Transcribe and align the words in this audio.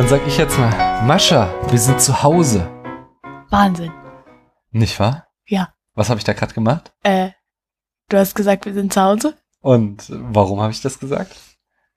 Dann 0.00 0.08
sag 0.08 0.26
ich 0.26 0.38
jetzt 0.38 0.58
mal, 0.58 1.02
Mascha, 1.02 1.52
wir 1.70 1.78
sind 1.78 2.00
zu 2.00 2.22
Hause. 2.22 2.66
Wahnsinn. 3.50 3.92
Nicht 4.70 4.98
wahr? 4.98 5.26
Ja. 5.46 5.74
Was 5.94 6.08
habe 6.08 6.16
ich 6.16 6.24
da 6.24 6.32
gerade 6.32 6.54
gemacht? 6.54 6.90
Äh, 7.02 7.32
du 8.08 8.16
hast 8.16 8.34
gesagt, 8.34 8.64
wir 8.64 8.72
sind 8.72 8.94
zu 8.94 9.02
Hause? 9.02 9.36
Und 9.60 10.06
warum 10.08 10.62
habe 10.62 10.72
ich 10.72 10.80
das 10.80 10.98
gesagt? 10.98 11.36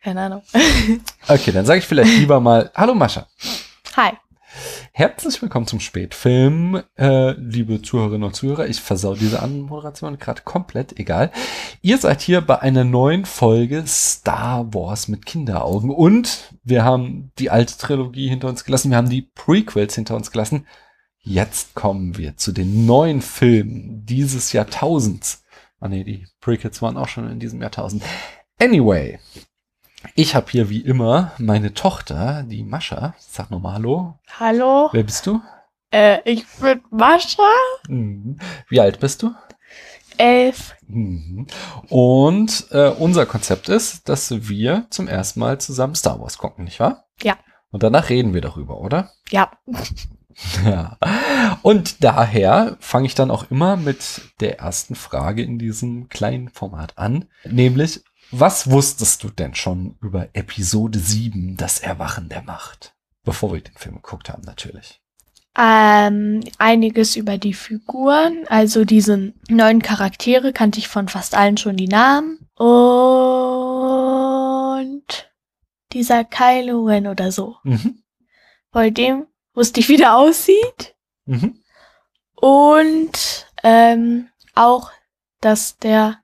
Keine 0.02 0.20
Ahnung. 0.20 0.42
Okay, 1.30 1.54
dann 1.54 1.66
sage 1.66 1.80
ich 1.80 1.86
vielleicht 1.86 2.12
lieber 2.18 2.42
mal, 2.42 2.70
hallo 2.76 2.94
Mascha. 2.94 3.26
Hi. 3.96 4.12
Herzlich 4.92 5.42
willkommen 5.42 5.66
zum 5.66 5.80
Spätfilm, 5.80 6.84
äh, 6.98 7.32
liebe 7.32 7.82
Zuhörerinnen 7.82 8.24
und 8.24 8.36
Zuhörer. 8.36 8.68
Ich 8.68 8.80
versau 8.80 9.16
diese 9.16 9.42
Anmoderation 9.42 10.20
gerade 10.20 10.44
komplett, 10.44 11.00
egal. 11.00 11.32
Ihr 11.82 11.98
seid 11.98 12.22
hier 12.22 12.42
bei 12.42 12.62
einer 12.62 12.84
neuen 12.84 13.26
Folge 13.26 13.84
Star 13.88 14.74
Wars 14.74 15.08
mit 15.08 15.26
Kinderaugen 15.26 15.90
und 15.90 16.54
wir 16.64 16.84
haben 16.84 17.32
die 17.40 17.50
alte 17.50 17.78
Trilogie 17.78 18.30
hinter 18.30 18.48
uns 18.48 18.66
gelassen, 18.66 18.92
wir 18.92 18.98
haben 18.98 19.10
die 19.10 19.24
Prequels 19.24 19.96
hinter 19.96 20.16
uns 20.16 20.32
gelassen. 20.32 20.68
Jetzt 21.20 21.74
kommen 21.74 22.18
wir 22.18 22.38
zu 22.38 22.52
den 22.52 22.86
neuen 22.86 23.22
Filmen 23.22 24.06
dieses 24.06 24.52
Jahrtausends. 24.54 25.44
Ah 25.80 25.88
nee, 25.88 26.04
die 26.04 26.28
Prequels 26.42 26.82
waren 26.82 26.98
auch 26.98 27.08
schon 27.08 27.30
in 27.30 27.40
diesem 27.40 27.62
Jahrtausend. 27.62 28.04
Anyway, 28.60 29.20
ich 30.16 30.36
habe 30.36 30.52
hier 30.52 30.70
wie 30.70 30.82
immer 30.82 31.32
meine 31.38 31.74
Tochter, 31.74 32.44
die 32.44 32.64
Mascha. 32.64 33.16
Sag 33.18 33.50
nochmal 33.52 33.76
Hallo. 33.76 34.20
Hallo. 34.40 34.90
Wer 34.92 35.04
bist 35.04 35.26
du? 35.26 35.42
Äh, 35.92 36.20
ich 36.30 36.46
bin 36.60 36.82
Mascha. 36.92 37.50
Mhm. 37.88 38.40
Wie 38.70 38.80
alt 38.80 39.00
bist 39.00 39.24
du? 39.24 39.34
Elf. 40.18 40.76
Mhm. 40.88 41.48
Und 41.90 42.68
äh, 42.72 42.90
unser 42.90 43.26
Konzept 43.26 43.70
ist, 43.70 44.08
dass 44.08 44.48
wir 44.48 44.86
zum 44.92 45.08
ersten 45.08 45.40
Mal 45.40 45.60
zusammen 45.60 45.96
Star 45.96 46.20
Wars 46.20 46.38
gucken, 46.38 46.66
nicht 46.66 46.80
wahr? 46.80 47.06
Ja. 47.22 47.38
Und 47.72 47.82
danach 47.82 48.10
reden 48.10 48.34
wir 48.34 48.42
darüber, 48.42 48.80
oder? 48.80 49.12
Ja. 49.30 49.52
Ja. 50.66 50.98
Und 51.62 52.04
daher 52.04 52.76
fange 52.80 53.06
ich 53.06 53.14
dann 53.14 53.30
auch 53.30 53.52
immer 53.52 53.78
mit 53.78 54.22
der 54.40 54.60
ersten 54.60 54.96
Frage 54.96 55.44
in 55.44 55.60
diesem 55.60 56.10
kleinen 56.10 56.50
Format 56.50 56.98
an, 56.98 57.26
nämlich, 57.46 58.04
was 58.34 58.70
wusstest 58.70 59.24
du 59.24 59.30
denn 59.30 59.56
schon 59.56 59.96
über 60.02 60.30
Episode 60.34 61.00
7, 61.00 61.56
das 61.56 61.80
Erwachen 61.80 62.30
der 62.30 62.42
Macht? 62.42 62.96
Bevor 63.24 63.54
wir 63.54 63.62
den 63.62 63.76
Film 63.76 63.96
geguckt 63.96 64.30
haben, 64.30 64.42
natürlich. 64.44 65.02
Ähm, 65.56 66.44
einiges 66.58 67.16
über 67.16 67.38
die 67.38 67.54
Figuren. 67.54 68.46
Also 68.48 68.86
diese 68.86 69.34
neuen 69.50 69.82
Charaktere 69.84 70.52
kannte 70.52 70.80
ich 70.80 70.88
von 70.88 71.08
fast 71.08 71.36
allen 71.36 71.58
schon 71.58 71.78
die 71.78 71.88
Namen. 71.88 72.40
Und 72.58 72.74
dieser 75.94 76.24
Kylo 76.24 76.86
Ren 76.86 77.06
oder 77.08 77.32
so. 77.32 77.58
Mhm. 77.64 78.04
Bei 78.72 78.90
dem 78.90 79.28
wusste 79.54 79.80
ich, 79.80 79.90
wie 79.90 79.98
der 79.98 80.16
aussieht. 80.16 80.96
Mhm. 81.26 81.62
Und 82.36 83.48
ähm, 83.64 84.30
auch, 84.56 84.92
dass 85.40 85.78
der 85.78 86.23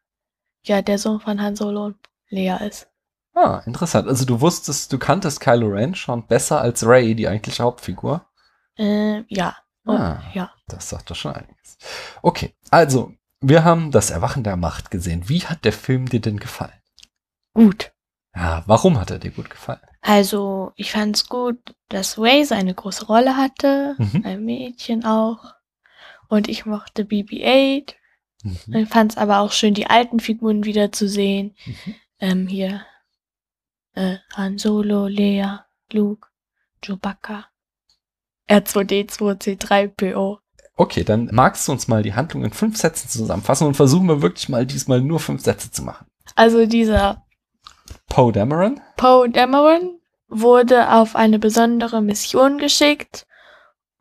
ja 0.64 0.82
der 0.82 0.98
Sohn 0.98 1.20
von 1.20 1.42
Han 1.42 1.56
Solo 1.56 1.86
und 1.86 1.98
Lea 2.30 2.56
ist. 2.68 2.88
Ah, 3.34 3.62
interessant. 3.66 4.08
Also 4.08 4.26
du 4.26 4.42
wusstest, 4.42 4.92
du 4.92 4.98
kanntest 4.98 5.40
Kylo 5.40 5.68
Ren 5.68 5.96
schon 5.96 6.28
besser 6.28 6.62
als 6.62 6.86
Ray, 6.86 7.16
die 7.16 7.28
eigentliche 7.28 7.64
Hauptfigur. 7.64 8.26
Äh, 8.78 9.24
ja. 9.28 9.56
Oh, 9.86 9.92
Ah. 9.94 10.22
Ja. 10.34 10.52
Das 10.68 10.90
sagt 10.90 11.10
doch 11.10 11.16
schon 11.16 11.34
einiges. 11.34 11.78
Okay, 12.22 12.54
also, 12.70 13.14
wir 13.42 13.64
haben 13.64 13.92
das 13.92 14.10
Erwachen 14.10 14.44
der 14.44 14.58
Macht 14.58 14.92
gesehen. 14.92 15.30
Wie 15.30 15.46
hat 15.46 15.64
der 15.66 15.74
Film 15.74 16.08
dir 16.10 16.20
denn 16.20 16.40
gefallen? 16.40 16.74
Gut. 17.54 17.92
Ja, 18.36 18.64
warum 18.68 19.00
hat 19.00 19.10
er 19.12 19.20
dir 19.20 19.32
gut 19.32 19.50
gefallen? 19.50 19.80
Also, 20.02 20.72
ich 20.76 20.92
fand's 20.92 21.28
gut, 21.28 21.58
dass 21.90 22.18
Waze 22.18 22.56
eine 22.56 22.74
große 22.74 23.06
Rolle 23.08 23.38
hatte, 23.38 23.96
Mhm. 23.98 24.22
ein 24.26 24.46
Mädchen 24.46 25.06
auch. 25.06 25.54
Und 26.28 26.48
ich 26.48 26.66
mochte 26.66 27.04
BB-8. 27.06 27.96
Mhm. 28.44 28.76
Ich 28.76 28.90
fand's 28.90 29.18
aber 29.18 29.40
auch 29.40 29.52
schön, 29.52 29.74
die 29.74 29.88
alten 29.88 30.20
Figuren 30.20 30.66
wiederzusehen. 30.66 31.56
Mhm. 31.66 31.96
Ähm, 32.20 32.48
hier. 32.48 32.86
Äh, 33.94 34.18
Han 34.34 34.58
Solo, 34.58 35.08
Lea, 35.08 35.60
Luke, 35.92 36.28
Chewbacca. 36.82 37.48
R2D2, 38.50 39.42
C3PO. 39.42 40.40
Okay, 40.76 41.04
dann 41.04 41.30
magst 41.32 41.68
du 41.68 41.74
uns 41.74 41.88
mal 41.88 42.04
die 42.04 42.14
Handlung 42.14 42.44
in 42.46 42.52
fünf 42.52 42.78
Sätzen 42.78 43.10
zusammenfassen 43.10 43.68
und 43.68 43.76
versuchen 43.76 44.08
wir 44.08 44.22
wirklich 44.22 44.48
mal 44.50 44.66
diesmal 44.66 45.02
nur 45.02 45.20
fünf 45.20 45.44
Sätze 45.44 45.72
zu 45.72 45.84
machen. 45.84 46.08
Also 46.36 46.66
dieser 46.66 47.26
Poe 48.08 48.32
Dameron? 48.32 48.80
Poe 48.96 49.30
Dameron 49.30 50.00
wurde 50.30 50.92
auf 50.94 51.16
eine 51.16 51.40
besondere 51.40 52.02
Mission 52.02 52.58
geschickt, 52.58 53.28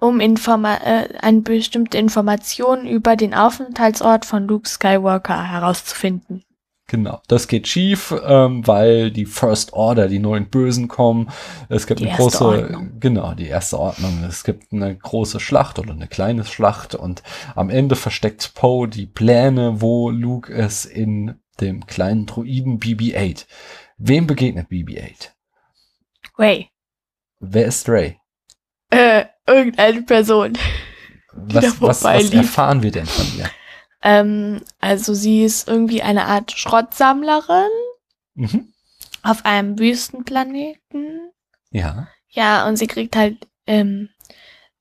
um 0.00 0.20
Informa 0.20 0.76
äh, 0.76 1.08
eine 1.20 1.40
bestimmte 1.40 1.98
Information 1.98 2.86
über 2.86 3.16
den 3.16 3.34
Aufenthaltsort 3.34 4.24
von 4.24 4.46
Luke 4.46 4.68
Skywalker 4.68 5.50
herauszufinden. 5.50 6.44
Genau, 6.90 7.20
das 7.28 7.48
geht 7.48 7.68
schief, 7.68 8.14
ähm, 8.24 8.66
weil 8.66 9.10
die 9.10 9.26
First 9.26 9.74
Order, 9.74 10.08
die 10.08 10.18
neuen 10.20 10.48
Bösen 10.48 10.88
kommen. 10.88 11.28
Es 11.68 11.86
gibt 11.86 12.00
Die 12.00 12.08
eine 12.08 12.16
große, 12.16 12.42
Ordnung. 12.46 12.92
genau, 12.98 13.34
die 13.34 13.46
erste 13.48 13.78
Ordnung. 13.78 14.24
Es 14.26 14.42
gibt 14.42 14.72
eine 14.72 14.96
große 14.96 15.38
Schlacht 15.38 15.78
oder 15.78 15.92
eine 15.92 16.08
kleine 16.08 16.46
Schlacht 16.46 16.94
und 16.94 17.22
am 17.54 17.68
Ende 17.68 17.94
versteckt 17.94 18.54
Poe 18.54 18.88
die 18.88 19.04
Pläne, 19.04 19.82
wo 19.82 20.08
Luke 20.08 20.50
es 20.50 20.86
in 20.86 21.34
dem 21.60 21.84
kleinen 21.86 22.24
Druiden 22.24 22.78
BB-8. 22.80 23.44
Wem 23.98 24.26
begegnet 24.26 24.70
BB-8? 24.70 25.32
Way. 26.38 26.70
Wer 27.40 27.66
ist 27.66 27.86
Ray? 27.90 28.18
Äh, 28.90 29.26
irgendeine 29.48 30.02
Person. 30.02 30.52
da 31.32 31.62
Was, 31.62 31.64
was, 31.64 31.80
was 31.80 31.98
vorbeilief. 32.00 32.34
erfahren 32.34 32.82
wir 32.82 32.90
denn 32.92 33.06
von 33.06 33.26
ihr? 33.38 33.50
Ähm, 34.02 34.62
also 34.80 35.14
sie 35.14 35.44
ist 35.44 35.66
irgendwie 35.68 36.02
eine 36.02 36.26
Art 36.26 36.52
Schrottsammlerin 36.52 37.68
Mhm. 38.34 38.72
auf 39.24 39.44
einem 39.44 39.78
Wüstenplaneten. 39.78 41.32
Ja. 41.70 42.08
Ja, 42.28 42.68
und 42.68 42.76
sie 42.76 42.86
kriegt 42.86 43.16
halt, 43.16 43.46
ähm, 43.66 44.10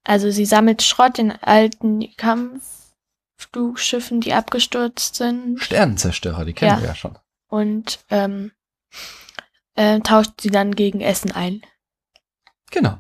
also 0.03 0.29
sie 0.29 0.45
sammelt 0.45 0.83
Schrott 0.83 1.17
in 1.17 1.31
alten 1.31 2.05
Kampfflugschiffen, 2.17 4.21
die 4.21 4.33
abgestürzt 4.33 5.15
sind 5.15 5.59
Sternenzerstörer, 5.61 6.45
die 6.45 6.53
kennen 6.53 6.75
Ja. 6.75 6.81
wir 6.81 6.87
ja 6.89 6.95
schon. 6.95 7.17
und 7.49 7.99
ähm, 8.09 8.51
äh, 9.75 9.99
tauscht 10.01 10.41
sie 10.41 10.49
dann 10.51 10.75
gegen 10.75 11.01
Essen 11.01 11.31
ein. 11.31 11.61
Genau. 12.71 12.97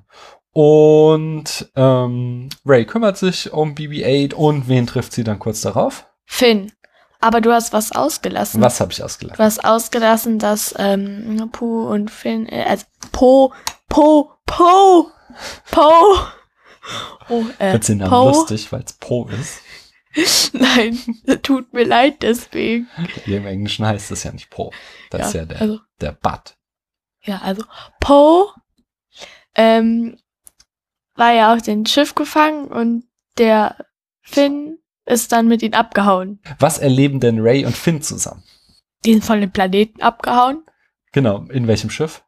Und 0.57 1.69
ähm, 1.75 2.49
Ray 2.65 2.83
kümmert 2.87 3.15
sich 3.15 3.53
um 3.53 3.75
BB-8 3.75 4.33
und 4.33 4.67
wen 4.67 4.87
trifft 4.87 5.13
sie 5.13 5.23
dann 5.23 5.37
kurz 5.37 5.61
darauf? 5.61 6.07
Finn. 6.25 6.71
Aber 7.19 7.41
du 7.41 7.51
hast 7.51 7.73
was 7.73 7.91
ausgelassen. 7.91 8.59
Was 8.59 8.79
habe 8.79 8.91
ich 8.91 9.03
ausgelassen? 9.03 9.37
Du 9.37 9.43
hast 9.43 9.63
ausgelassen, 9.63 10.39
dass 10.39 10.73
ähm, 10.79 11.47
Pooh 11.51 11.87
und 11.87 12.09
Finn, 12.09 12.47
äh, 12.47 12.65
also 12.67 12.85
Po, 13.11 13.53
Po, 13.87 14.31
Po, 14.47 15.11
Po. 15.69 16.17
Oh, 17.29 17.45
äh, 17.59 17.73
Find's 17.73 17.85
den 17.85 17.99
Namen 17.99 18.09
Po. 18.09 18.29
lustig, 18.29 18.71
weil 18.71 18.81
es 18.81 18.93
Po 18.93 19.29
ist. 19.29 20.53
Nein, 20.55 20.97
tut 21.43 21.71
mir 21.71 21.83
leid 21.85 22.23
deswegen. 22.23 22.87
Hier 23.25 23.37
Im 23.37 23.45
Englischen 23.45 23.85
heißt 23.85 24.09
es 24.09 24.23
ja 24.23 24.31
nicht 24.31 24.49
Po. 24.49 24.73
Das 25.11 25.27
ist 25.27 25.33
ja 25.35 25.45
der, 25.45 25.61
also, 25.61 25.79
der 26.01 26.13
Butt. 26.13 26.57
ja, 27.21 27.41
also 27.43 27.63
Po 27.99 28.49
ähm, 29.53 30.17
war 31.17 31.33
ja 31.33 31.53
auf 31.53 31.61
dem 31.61 31.85
Schiff 31.85 32.15
gefangen 32.15 32.67
und 32.67 33.03
der 33.37 33.75
Finn 34.21 34.77
ist 35.05 35.31
dann 35.31 35.47
mit 35.47 35.61
ihm 35.61 35.73
abgehauen. 35.73 36.39
Was 36.59 36.77
erleben 36.77 37.19
denn 37.19 37.39
Ray 37.39 37.65
und 37.65 37.75
Finn 37.75 38.01
zusammen? 38.01 38.43
Die 39.05 39.13
sind 39.13 39.23
von 39.23 39.39
dem 39.39 39.51
Planeten 39.51 40.01
abgehauen. 40.01 40.63
Genau, 41.11 41.45
in 41.49 41.67
welchem 41.67 41.89
Schiff? 41.89 42.23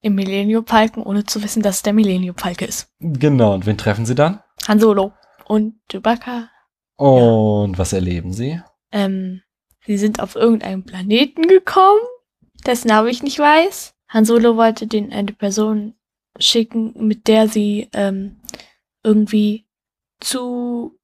Im 0.00 0.14
Millennium 0.14 0.66
Falcon, 0.66 1.02
ohne 1.02 1.24
zu 1.24 1.42
wissen, 1.42 1.62
dass 1.62 1.76
es 1.76 1.82
der 1.82 1.92
Millennium 1.92 2.36
Falke 2.36 2.64
ist. 2.64 2.92
Genau, 3.00 3.54
und 3.54 3.66
wen 3.66 3.78
treffen 3.78 4.06
sie 4.06 4.14
dann? 4.14 4.40
Han 4.66 4.78
Solo 4.78 5.12
und 5.46 5.74
Chewbacca. 5.90 6.50
Und 6.96 7.78
was 7.78 7.92
erleben 7.92 8.32
sie? 8.32 8.60
Ähm, 8.92 9.42
sie 9.86 9.98
sind 9.98 10.20
auf 10.20 10.34
irgendeinen 10.34 10.84
Planeten 10.84 11.42
gekommen, 11.42 12.00
dessen 12.66 12.88
Name 12.88 13.10
ich 13.10 13.22
nicht 13.22 13.38
weiß. 13.38 13.94
Han 14.08 14.24
Solo 14.24 14.56
wollte 14.56 14.86
den 14.86 15.12
eine 15.12 15.32
Person 15.32 15.94
schicken, 16.38 16.94
mit 17.06 17.26
der 17.28 17.48
sie 17.48 17.88
ähm, 17.92 18.36
irgendwie 19.02 19.64
zu 20.20 20.96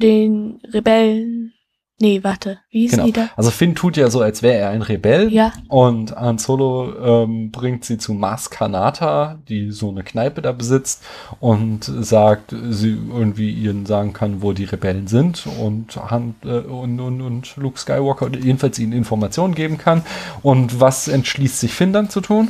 den 0.00 0.60
Rebellen. 0.72 1.52
Nee, 2.00 2.24
warte, 2.24 2.58
wie 2.70 2.80
hieß 2.80 2.90
Genau. 2.90 3.04
die 3.04 3.12
da? 3.12 3.30
Also 3.36 3.52
Finn 3.52 3.76
tut 3.76 3.96
ja 3.96 4.10
so, 4.10 4.20
als 4.20 4.42
wäre 4.42 4.56
er 4.58 4.70
ein 4.70 4.82
Rebell. 4.82 5.32
Ja, 5.32 5.52
Und 5.68 6.14
Han 6.16 6.38
Solo 6.38 6.92
ähm, 7.22 7.52
bringt 7.52 7.84
sie 7.84 7.98
zu 7.98 8.12
Mars 8.14 8.50
Kanata, 8.50 9.38
die 9.48 9.70
so 9.70 9.90
eine 9.90 10.02
Kneipe 10.02 10.42
da 10.42 10.50
besitzt 10.50 11.04
und 11.38 11.84
sagt, 11.84 12.52
sie 12.70 12.98
irgendwie 13.10 13.50
ihnen 13.52 13.86
sagen 13.86 14.12
kann, 14.12 14.42
wo 14.42 14.52
die 14.52 14.64
Rebellen 14.64 15.06
sind 15.06 15.46
und 15.60 15.96
Han 16.10 16.34
äh, 16.44 16.58
und, 16.58 16.98
und, 16.98 17.22
und 17.22 17.56
Luke 17.56 17.78
Skywalker 17.78 18.28
jedenfalls 18.36 18.80
ihnen 18.80 18.92
Informationen 18.92 19.54
geben 19.54 19.78
kann. 19.78 20.02
Und 20.42 20.80
was 20.80 21.06
entschließt 21.06 21.60
sich 21.60 21.72
Finn 21.72 21.92
dann 21.92 22.10
zu 22.10 22.20
tun? 22.20 22.48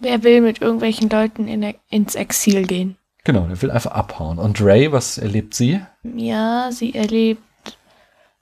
Der 0.00 0.22
will 0.22 0.40
mit 0.40 0.60
irgendwelchen 0.60 1.08
Leuten 1.08 1.48
in, 1.48 1.74
ins 1.88 2.14
Exil 2.14 2.66
gehen. 2.66 2.96
Genau, 3.24 3.46
der 3.46 3.60
will 3.60 3.70
einfach 3.70 3.92
abhauen. 3.92 4.38
Und 4.38 4.60
Ray, 4.60 4.92
was 4.92 5.18
erlebt 5.18 5.54
sie? 5.54 5.80
Ja, 6.04 6.70
sie 6.70 6.94
erlebt, 6.94 7.42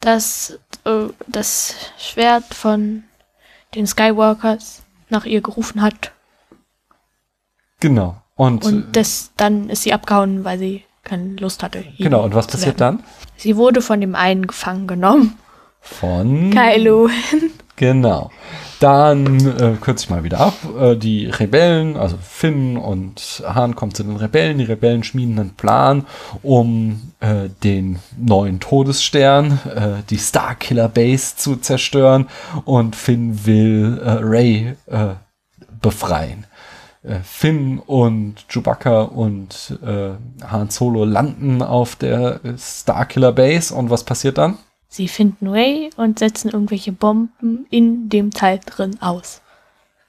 dass 0.00 0.58
äh, 0.84 1.06
das 1.26 1.74
Schwert 1.98 2.52
von 2.52 3.04
den 3.74 3.86
Skywalkers 3.86 4.82
nach 5.08 5.24
ihr 5.24 5.40
gerufen 5.40 5.80
hat. 5.80 6.12
Genau. 7.80 8.16
Und, 8.36 8.64
Und 8.64 8.96
das, 8.96 9.32
dann 9.36 9.70
ist 9.70 9.84
sie 9.84 9.92
abgehauen, 9.92 10.44
weil 10.44 10.58
sie 10.58 10.84
keine 11.02 11.36
Lust 11.36 11.62
hatte. 11.62 11.84
genau, 11.98 12.24
und 12.24 12.34
was 12.34 12.46
passiert 12.46 12.80
werden. 12.80 12.98
dann? 12.98 13.06
Sie 13.36 13.56
wurde 13.56 13.82
von 13.82 14.00
dem 14.00 14.14
einen 14.14 14.46
gefangen 14.46 14.86
genommen. 14.86 15.38
Von. 15.80 16.50
Kylo. 16.50 17.10
Genau. 17.76 18.30
Dann 18.78 19.58
äh, 19.58 19.76
kürze 19.80 20.04
ich 20.04 20.10
mal 20.10 20.24
wieder 20.24 20.40
ab. 20.40 20.54
Äh, 20.78 20.96
die 20.96 21.26
Rebellen, 21.26 21.96
also 21.96 22.16
Finn 22.20 22.76
und 22.76 23.42
Han 23.46 23.74
kommen 23.74 23.94
zu 23.94 24.04
den 24.04 24.16
Rebellen. 24.16 24.58
Die 24.58 24.64
Rebellen 24.64 25.02
schmieden 25.02 25.38
einen 25.38 25.54
Plan, 25.54 26.06
um 26.42 27.12
äh, 27.20 27.48
den 27.64 27.98
neuen 28.16 28.60
Todesstern, 28.60 29.58
äh, 29.74 30.02
die 30.08 30.18
Starkiller 30.18 30.88
Base 30.88 31.36
zu 31.36 31.56
zerstören. 31.56 32.28
Und 32.64 32.94
Finn 32.94 33.44
will 33.46 34.00
äh, 34.04 34.10
Ray 34.20 34.76
äh, 34.86 35.14
befreien. 35.80 36.46
Finn 37.22 37.80
und 37.80 38.48
Chewbacca 38.48 39.02
und 39.02 39.78
Han 40.42 40.70
Solo 40.70 41.04
landen 41.04 41.60
auf 41.60 41.96
der 41.96 42.40
Starkiller 42.56 43.32
Base. 43.32 43.74
Und 43.74 43.90
was 43.90 44.04
passiert 44.04 44.38
dann? 44.38 44.56
Sie 44.94 45.08
finden 45.08 45.48
Ray 45.48 45.90
und 45.96 46.20
setzen 46.20 46.50
irgendwelche 46.50 46.92
Bomben 46.92 47.66
in 47.68 48.08
dem 48.10 48.30
Teil 48.30 48.60
drin 48.64 49.02
aus. 49.02 49.42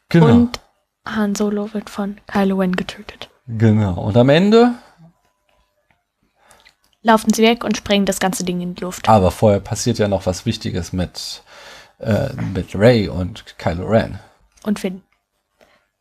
Genau. 0.10 0.28
Und 0.28 0.60
Han 1.08 1.34
Solo 1.34 1.74
wird 1.74 1.90
von 1.90 2.18
Kylo 2.28 2.58
Ren 2.58 2.76
getötet. 2.76 3.32
Genau. 3.48 4.00
Und 4.00 4.16
am 4.16 4.30
Ende 4.30 4.76
Laufen 7.02 7.34
sie 7.34 7.42
weg 7.42 7.64
und 7.64 7.76
sprengen 7.76 8.06
das 8.06 8.20
ganze 8.20 8.44
Ding 8.44 8.62
in 8.62 8.76
die 8.76 8.84
Luft. 8.84 9.10
Aber 9.10 9.32
vorher 9.32 9.60
passiert 9.60 9.98
ja 9.98 10.08
noch 10.08 10.28
was 10.28 10.46
Wichtiges 10.46 10.94
mit, 10.94 11.42
äh, 11.98 12.30
mit 12.54 12.76
Ray 12.76 13.10
und 13.10 13.58
Kylo 13.58 13.88
Ren. 13.88 14.20
Und 14.66 14.78
Finn. 14.78 15.02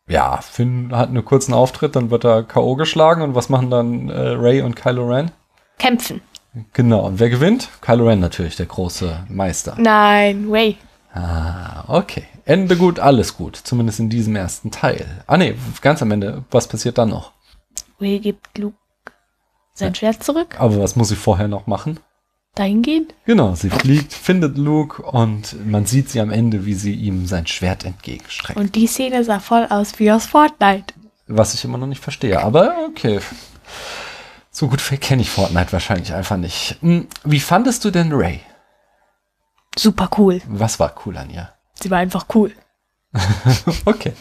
Ja, 0.06 0.42
Finn 0.42 0.94
hat 0.94 1.08
einen 1.08 1.24
kurzen 1.24 1.54
Auftritt, 1.54 1.96
dann 1.96 2.10
wird 2.10 2.24
er 2.24 2.42
K.O. 2.42 2.76
geschlagen 2.76 3.22
und 3.22 3.34
was 3.34 3.48
machen 3.48 3.70
dann 3.70 4.10
äh, 4.10 4.32
Ray 4.32 4.60
und 4.60 4.76
Kylo 4.76 5.08
Ren? 5.08 5.30
Kämpfen. 5.78 6.20
Genau, 6.72 7.06
und 7.06 7.18
wer 7.18 7.30
gewinnt? 7.30 7.68
Kylo 7.80 8.06
Ren 8.06 8.20
natürlich, 8.20 8.56
der 8.56 8.66
große 8.66 9.26
Meister. 9.28 9.74
Nein, 9.78 10.46
Ray. 10.48 10.76
Ah, 11.12 11.84
okay. 11.88 12.24
Ende 12.44 12.76
gut, 12.76 12.98
alles 12.98 13.36
gut. 13.36 13.56
Zumindest 13.56 14.00
in 14.00 14.10
diesem 14.10 14.36
ersten 14.36 14.70
Teil. 14.70 15.06
Ah 15.26 15.36
nee, 15.36 15.54
ganz 15.80 16.02
am 16.02 16.10
Ende. 16.10 16.44
Was 16.50 16.68
passiert 16.68 16.98
dann 16.98 17.10
noch? 17.10 17.32
Ray 18.00 18.18
gibt 18.18 18.58
Luke 18.58 18.76
sein 19.74 19.94
Schwert 19.94 20.22
zurück. 20.22 20.56
Aber 20.58 20.80
was 20.80 20.96
muss 20.96 21.08
sie 21.08 21.16
vorher 21.16 21.48
noch 21.48 21.66
machen? 21.66 21.98
Dahin 22.54 22.82
gehen. 22.82 23.08
Genau, 23.24 23.56
sie 23.56 23.70
fliegt, 23.70 24.12
findet 24.12 24.56
Luke 24.56 25.02
und 25.02 25.66
man 25.66 25.86
sieht 25.86 26.10
sie 26.10 26.20
am 26.20 26.30
Ende, 26.30 26.66
wie 26.66 26.74
sie 26.74 26.94
ihm 26.94 27.26
sein 27.26 27.48
Schwert 27.48 27.84
entgegenstreckt. 27.84 28.58
Und 28.58 28.76
die 28.76 28.86
Szene 28.86 29.24
sah 29.24 29.40
voll 29.40 29.66
aus 29.70 29.98
wie 29.98 30.12
aus 30.12 30.26
Fortnite. 30.26 30.94
Was 31.26 31.54
ich 31.54 31.64
immer 31.64 31.78
noch 31.78 31.88
nicht 31.88 32.02
verstehe. 32.02 32.40
Aber 32.40 32.74
okay. 32.88 33.18
So 34.56 34.68
gut 34.68 34.80
kenne 35.00 35.20
ich 35.22 35.30
Fortnite 35.30 35.72
wahrscheinlich 35.72 36.14
einfach 36.14 36.36
nicht. 36.36 36.76
Hm, 36.80 37.08
Wie 37.24 37.40
fandest 37.40 37.84
du 37.84 37.90
denn 37.90 38.12
Ray? 38.12 38.40
Super 39.76 40.08
cool. 40.16 40.40
Was 40.46 40.78
war 40.78 40.94
cool 41.04 41.16
an 41.16 41.28
ihr? 41.28 41.52
Sie 41.82 41.90
war 41.90 41.98
einfach 41.98 42.26
cool. 42.34 42.52
Okay. 43.84 44.12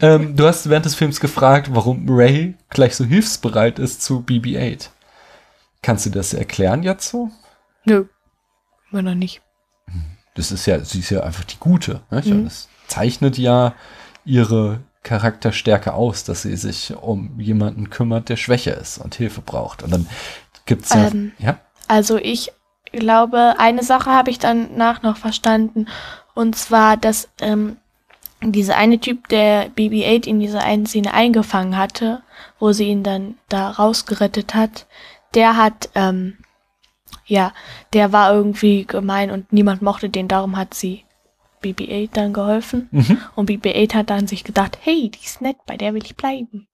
ähm, 0.00 0.36
du 0.36 0.46
hast 0.46 0.68
während 0.70 0.84
des 0.84 0.94
Films 0.94 1.18
gefragt, 1.20 1.68
warum 1.72 2.06
Ray 2.08 2.54
gleich 2.68 2.94
so 2.94 3.04
hilfsbereit 3.04 3.80
ist 3.80 4.02
zu 4.02 4.20
BB-8. 4.20 4.88
Kannst 5.82 6.06
du 6.06 6.10
das 6.10 6.32
erklären 6.32 6.84
jetzt 6.84 7.08
so? 7.08 7.30
Nö. 7.84 8.04
Immer 8.92 9.02
noch 9.02 9.14
nicht. 9.14 9.42
Das 10.34 10.52
ist 10.52 10.66
ja, 10.66 10.78
sie 10.84 11.00
ist 11.00 11.10
ja 11.10 11.22
einfach 11.24 11.44
die 11.44 11.58
Gute. 11.58 12.02
Nicht? 12.10 12.28
Mhm. 12.28 12.44
Das 12.44 12.68
zeichnet 12.86 13.36
ja 13.36 13.74
ihre 14.24 14.80
Charakterstärke 15.02 15.94
aus, 15.94 16.24
dass 16.24 16.42
sie 16.42 16.56
sich 16.56 16.94
um 16.94 17.40
jemanden 17.40 17.90
kümmert, 17.90 18.28
der 18.28 18.36
schwächer 18.36 18.76
ist 18.76 18.98
und 18.98 19.14
Hilfe 19.14 19.40
braucht. 19.40 19.82
Und 19.82 19.92
dann 19.92 20.06
gibt's 20.66 20.90
ja, 20.90 21.08
Ähm. 21.08 21.32
ja, 21.38 21.58
Also 21.88 22.16
ich 22.16 22.52
glaube, 22.92 23.54
eine 23.58 23.82
Sache 23.82 24.10
habe 24.10 24.30
ich 24.30 24.38
danach 24.38 25.02
noch 25.02 25.16
verstanden. 25.16 25.86
Und 26.34 26.56
zwar, 26.56 26.96
dass 26.96 27.28
ähm, 27.40 27.76
dieser 28.42 28.76
eine 28.76 28.98
Typ, 28.98 29.28
der 29.28 29.70
BB-8 29.70 30.26
in 30.26 30.40
dieser 30.40 30.62
einen 30.62 30.86
Szene 30.86 31.14
eingefangen 31.14 31.76
hatte, 31.76 32.22
wo 32.58 32.72
sie 32.72 32.88
ihn 32.88 33.02
dann 33.02 33.36
da 33.48 33.70
rausgerettet 33.70 34.54
hat, 34.54 34.86
der 35.34 35.56
hat, 35.56 35.90
ähm, 35.94 36.38
ja, 37.26 37.52
der 37.92 38.12
war 38.12 38.32
irgendwie 38.32 38.84
gemein 38.84 39.30
und 39.30 39.52
niemand 39.52 39.82
mochte 39.82 40.08
den, 40.08 40.28
darum 40.28 40.56
hat 40.56 40.74
sie 40.74 41.04
BB-8 41.62 42.10
dann 42.12 42.32
geholfen. 42.32 42.88
Mhm. 42.90 43.18
Und 43.34 43.50
BB-8 43.50 43.94
hat 43.94 44.10
dann 44.10 44.26
sich 44.26 44.44
gedacht, 44.44 44.78
hey, 44.82 45.10
die 45.10 45.24
ist 45.24 45.40
nett, 45.40 45.56
bei 45.66 45.76
der 45.76 45.94
will 45.94 46.04
ich 46.04 46.16
bleiben. 46.16 46.68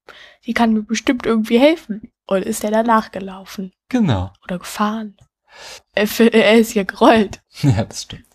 Die 0.45 0.53
kann 0.53 0.73
mir 0.73 0.83
bestimmt 0.83 1.25
irgendwie 1.25 1.59
helfen. 1.59 2.11
Und 2.25 2.43
ist 2.43 2.63
er 2.63 2.71
danach 2.71 3.11
gelaufen 3.11 3.71
genau. 3.87 4.33
oder 4.43 4.59
gefahren. 4.59 5.15
Er, 5.93 6.07
er 6.33 6.55
ist 6.57 6.73
ja 6.73 6.83
gerollt. 6.83 7.41
Ja, 7.61 7.85
das 7.85 8.03
stimmt. 8.03 8.25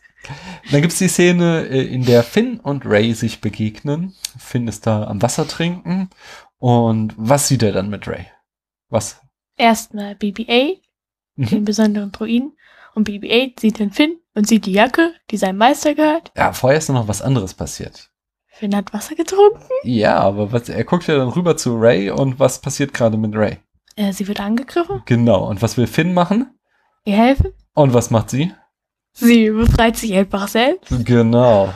Dann 0.71 0.83
gibt's 0.83 0.99
die 0.99 1.09
Szene, 1.09 1.67
äh, 1.69 1.83
in 1.83 2.05
der 2.05 2.23
Finn 2.23 2.59
und 2.61 2.87
Ray 2.87 3.13
sich 3.13 3.41
begegnen. 3.41 4.15
Finn 4.39 4.67
ist 4.69 4.87
da 4.87 5.05
am 5.07 5.21
Wasser 5.21 5.47
trinken. 5.47 6.11
Und 6.59 7.15
was 7.17 7.49
sieht 7.49 7.63
er 7.63 7.73
dann 7.73 7.91
mit 7.91 8.07
Ray? 8.09 8.27
Was? 8.89 9.21
Erstmal 9.57 10.15
BB-8, 10.15 10.81
den 11.37 11.61
Mhm. 11.61 11.65
besonderen 11.65 12.13
Druiden. 12.13 12.57
Und 12.95 13.09
BB-8 13.09 13.61
sieht 13.61 13.79
den 13.79 13.91
Finn 13.91 14.19
und 14.35 14.47
sieht 14.47 14.67
die 14.67 14.73
Jacke, 14.73 15.15
die 15.31 15.37
seinem 15.37 15.59
Meister 15.59 15.95
gehört. 15.95 16.33
Ja, 16.37 16.53
vorher 16.53 16.79
ist 16.79 16.89
noch 16.89 17.09
was 17.09 17.23
anderes 17.23 17.55
passiert. 17.55 18.11
Finn 18.47 18.77
hat 18.77 18.93
Wasser 18.93 19.15
getrunken. 19.15 19.63
Ja, 19.83 20.19
aber 20.19 20.53
was, 20.53 20.69
er 20.69 20.85
guckt 20.85 21.07
ja 21.07 21.17
dann 21.17 21.29
rüber 21.29 21.57
zu 21.57 21.75
Ray 21.77 22.11
und 22.11 22.39
was 22.39 22.61
passiert 22.61 22.93
gerade 22.93 23.17
mit 23.17 23.35
Ray? 23.35 23.59
Äh, 23.97 24.13
sie 24.13 24.29
wird 24.29 24.41
angegriffen. 24.41 25.03
Genau. 25.07 25.49
Und 25.49 25.63
was 25.63 25.77
will 25.77 25.87
Finn 25.87 26.13
machen? 26.15 26.59
Ihr 27.05 27.17
helfen. 27.17 27.53
Und 27.75 27.95
was 27.95 28.11
macht 28.11 28.31
sie? 28.31 28.53
Sie 29.13 29.51
befreit 29.51 29.97
sich 29.97 30.15
einfach 30.15 30.49
selbst. 30.49 30.93
Genau. 31.05 31.73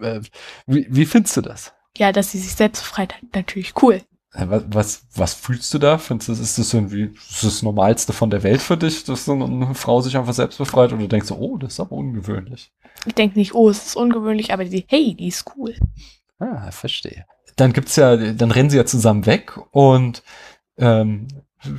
Äh, 0.00 0.20
Wie, 0.66 0.86
wie 0.90 1.06
findest 1.06 1.36
du 1.36 1.40
das? 1.42 1.72
Ja, 1.96 2.12
dass 2.12 2.32
sie 2.32 2.38
sich 2.38 2.54
selbst 2.54 2.82
befreit 2.82 3.14
hat, 3.14 3.22
natürlich 3.34 3.72
cool. 3.82 4.02
Was, 4.38 4.64
was, 4.68 5.06
was 5.14 5.34
fühlst 5.34 5.72
du 5.72 5.78
da? 5.78 5.96
Findest 5.98 6.28
du, 6.28 6.32
ist 6.34 6.58
das 6.58 6.74
irgendwie 6.74 7.04
ist 7.28 7.42
das 7.42 7.62
Normalste 7.62 8.12
von 8.12 8.28
der 8.30 8.42
Welt 8.42 8.60
für 8.60 8.76
dich, 8.76 9.04
dass 9.04 9.24
so 9.24 9.32
eine 9.32 9.74
Frau 9.74 10.00
sich 10.00 10.16
einfach 10.16 10.34
selbst 10.34 10.58
befreit 10.58 10.92
oder 10.92 11.08
denkst 11.08 11.28
du, 11.28 11.34
oh, 11.36 11.56
das 11.56 11.72
ist 11.74 11.80
aber 11.80 11.92
ungewöhnlich? 11.92 12.70
Ich 13.06 13.14
denke 13.14 13.38
nicht, 13.38 13.54
oh, 13.54 13.70
es 13.70 13.86
ist 13.86 13.96
ungewöhnlich, 13.96 14.52
aber 14.52 14.64
die, 14.64 14.84
hey, 14.88 15.14
die 15.14 15.28
ist 15.28 15.44
cool. 15.56 15.74
Ah, 16.38 16.70
verstehe. 16.70 17.24
Dann 17.56 17.72
gibt's 17.72 17.96
ja, 17.96 18.16
dann 18.16 18.50
rennen 18.50 18.68
sie 18.68 18.76
ja 18.76 18.84
zusammen 18.84 19.24
weg 19.24 19.58
und 19.70 20.22
ähm, 20.76 21.28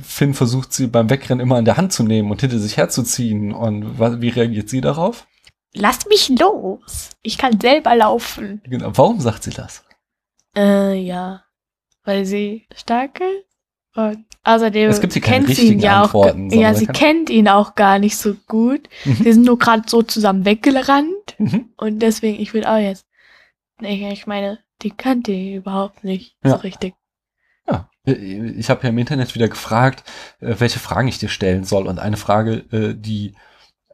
Finn 0.02 0.34
versucht 0.34 0.72
sie 0.72 0.88
beim 0.88 1.08
Wegrennen 1.10 1.40
immer 1.40 1.56
an 1.56 1.64
der 1.64 1.76
Hand 1.76 1.92
zu 1.92 2.02
nehmen 2.02 2.30
und 2.30 2.40
hinter 2.40 2.58
sich 2.58 2.76
herzuziehen. 2.76 3.52
Und 3.54 3.98
wa- 3.98 4.20
wie 4.20 4.30
reagiert 4.30 4.68
sie 4.68 4.80
darauf? 4.80 5.26
Lass 5.74 6.06
mich 6.06 6.28
los. 6.30 7.10
Ich 7.22 7.38
kann 7.38 7.60
selber 7.60 7.94
laufen. 7.94 8.60
Genau. 8.64 8.90
Warum 8.94 9.20
sagt 9.20 9.44
sie 9.44 9.50
das? 9.50 9.84
Äh, 10.56 10.94
ja. 11.00 11.42
Weil 12.04 12.24
sie 12.24 12.66
stark 12.74 13.20
ist. 13.20 13.44
Und 13.94 14.24
außerdem 14.44 14.90
Es 14.90 15.00
gibt 15.00 15.12
keine 15.22 15.44
kennt 15.46 15.56
sie 15.56 15.72
ihn 15.72 15.80
ja 15.80 16.04
auch. 16.04 16.34
Ja, 16.50 16.74
sie 16.74 16.86
kennt 16.86 17.30
ihn 17.30 17.48
auch 17.48 17.74
gar 17.74 17.98
nicht 17.98 18.16
so 18.16 18.34
gut. 18.46 18.88
Mhm. 19.04 19.14
Sie 19.16 19.32
sind 19.32 19.44
nur 19.44 19.58
gerade 19.58 19.82
so 19.86 20.02
zusammen 20.02 20.44
weggerannt. 20.44 21.34
Mhm. 21.38 21.70
Und 21.76 21.98
deswegen, 22.00 22.40
ich 22.40 22.54
will 22.54 22.64
auch 22.64 22.78
jetzt. 22.78 23.06
Ich, 23.80 24.02
ich 24.02 24.26
meine, 24.26 24.60
die 24.82 24.90
kannte 24.90 25.32
ihn 25.32 25.56
überhaupt 25.56 26.04
nicht 26.04 26.36
Ja. 26.44 26.50
so 26.50 26.56
richtig. 26.56 26.94
Ja, 27.66 27.88
ich 28.04 28.70
habe 28.70 28.82
ja 28.84 28.88
im 28.90 28.98
Internet 28.98 29.34
wieder 29.34 29.48
gefragt, 29.48 30.04
äh, 30.40 30.54
welche 30.58 30.78
Fragen 30.78 31.08
ich 31.08 31.18
dir 31.18 31.28
stellen 31.28 31.64
soll. 31.64 31.86
Und 31.86 31.98
eine 31.98 32.16
Frage, 32.16 32.64
äh, 32.72 32.94
die 32.96 33.34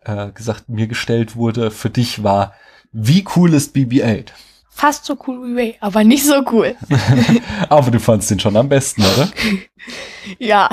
äh, 0.03 0.31
gesagt 0.33 0.69
mir 0.69 0.87
gestellt 0.87 1.35
wurde 1.37 1.71
für 1.71 1.91
dich 1.91 2.23
war, 2.23 2.55
wie 2.93 3.25
cool 3.37 3.55
ist 3.55 3.75
BB-8? 3.75 4.29
Fast 4.77 5.05
so 5.05 5.17
cool 5.27 5.47
wie 5.47 5.55
Ray, 5.55 5.77
aber 5.81 6.03
nicht 6.03 6.27
so 6.27 6.43
cool. 6.51 6.75
Aber 7.69 7.93
du 7.93 8.01
fandst 8.01 8.29
den 8.31 8.41
schon 8.41 8.57
am 8.57 8.69
besten, 8.69 9.03
oder? 9.03 9.31
ja, 10.41 10.69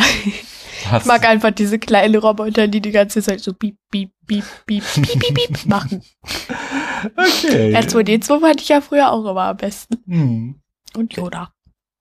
Hast 0.85 1.03
ich 1.03 1.07
mag 1.07 1.25
einfach 1.25 1.51
diese 1.51 1.79
kleinen 1.79 2.15
Roboter, 2.15 2.67
die 2.67 2.81
die 2.81 2.91
ganze 2.91 3.21
Zeit 3.21 3.41
so 3.41 3.53
piep, 3.53 3.77
piep, 3.91 4.11
piep, 4.25 4.43
piep, 4.65 4.83
piep, 4.83 5.19
piep, 5.19 5.33
piep 5.35 5.65
machen. 5.65 6.01
okay. 7.15 7.75
R2D2 7.75 8.39
fand 8.39 8.61
ich 8.61 8.69
ja 8.69 8.81
früher 8.81 9.11
auch 9.11 9.29
immer 9.29 9.43
am 9.43 9.57
besten. 9.57 9.97
Hm. 10.07 10.61
Und 10.95 11.13
Yoda. 11.13 11.53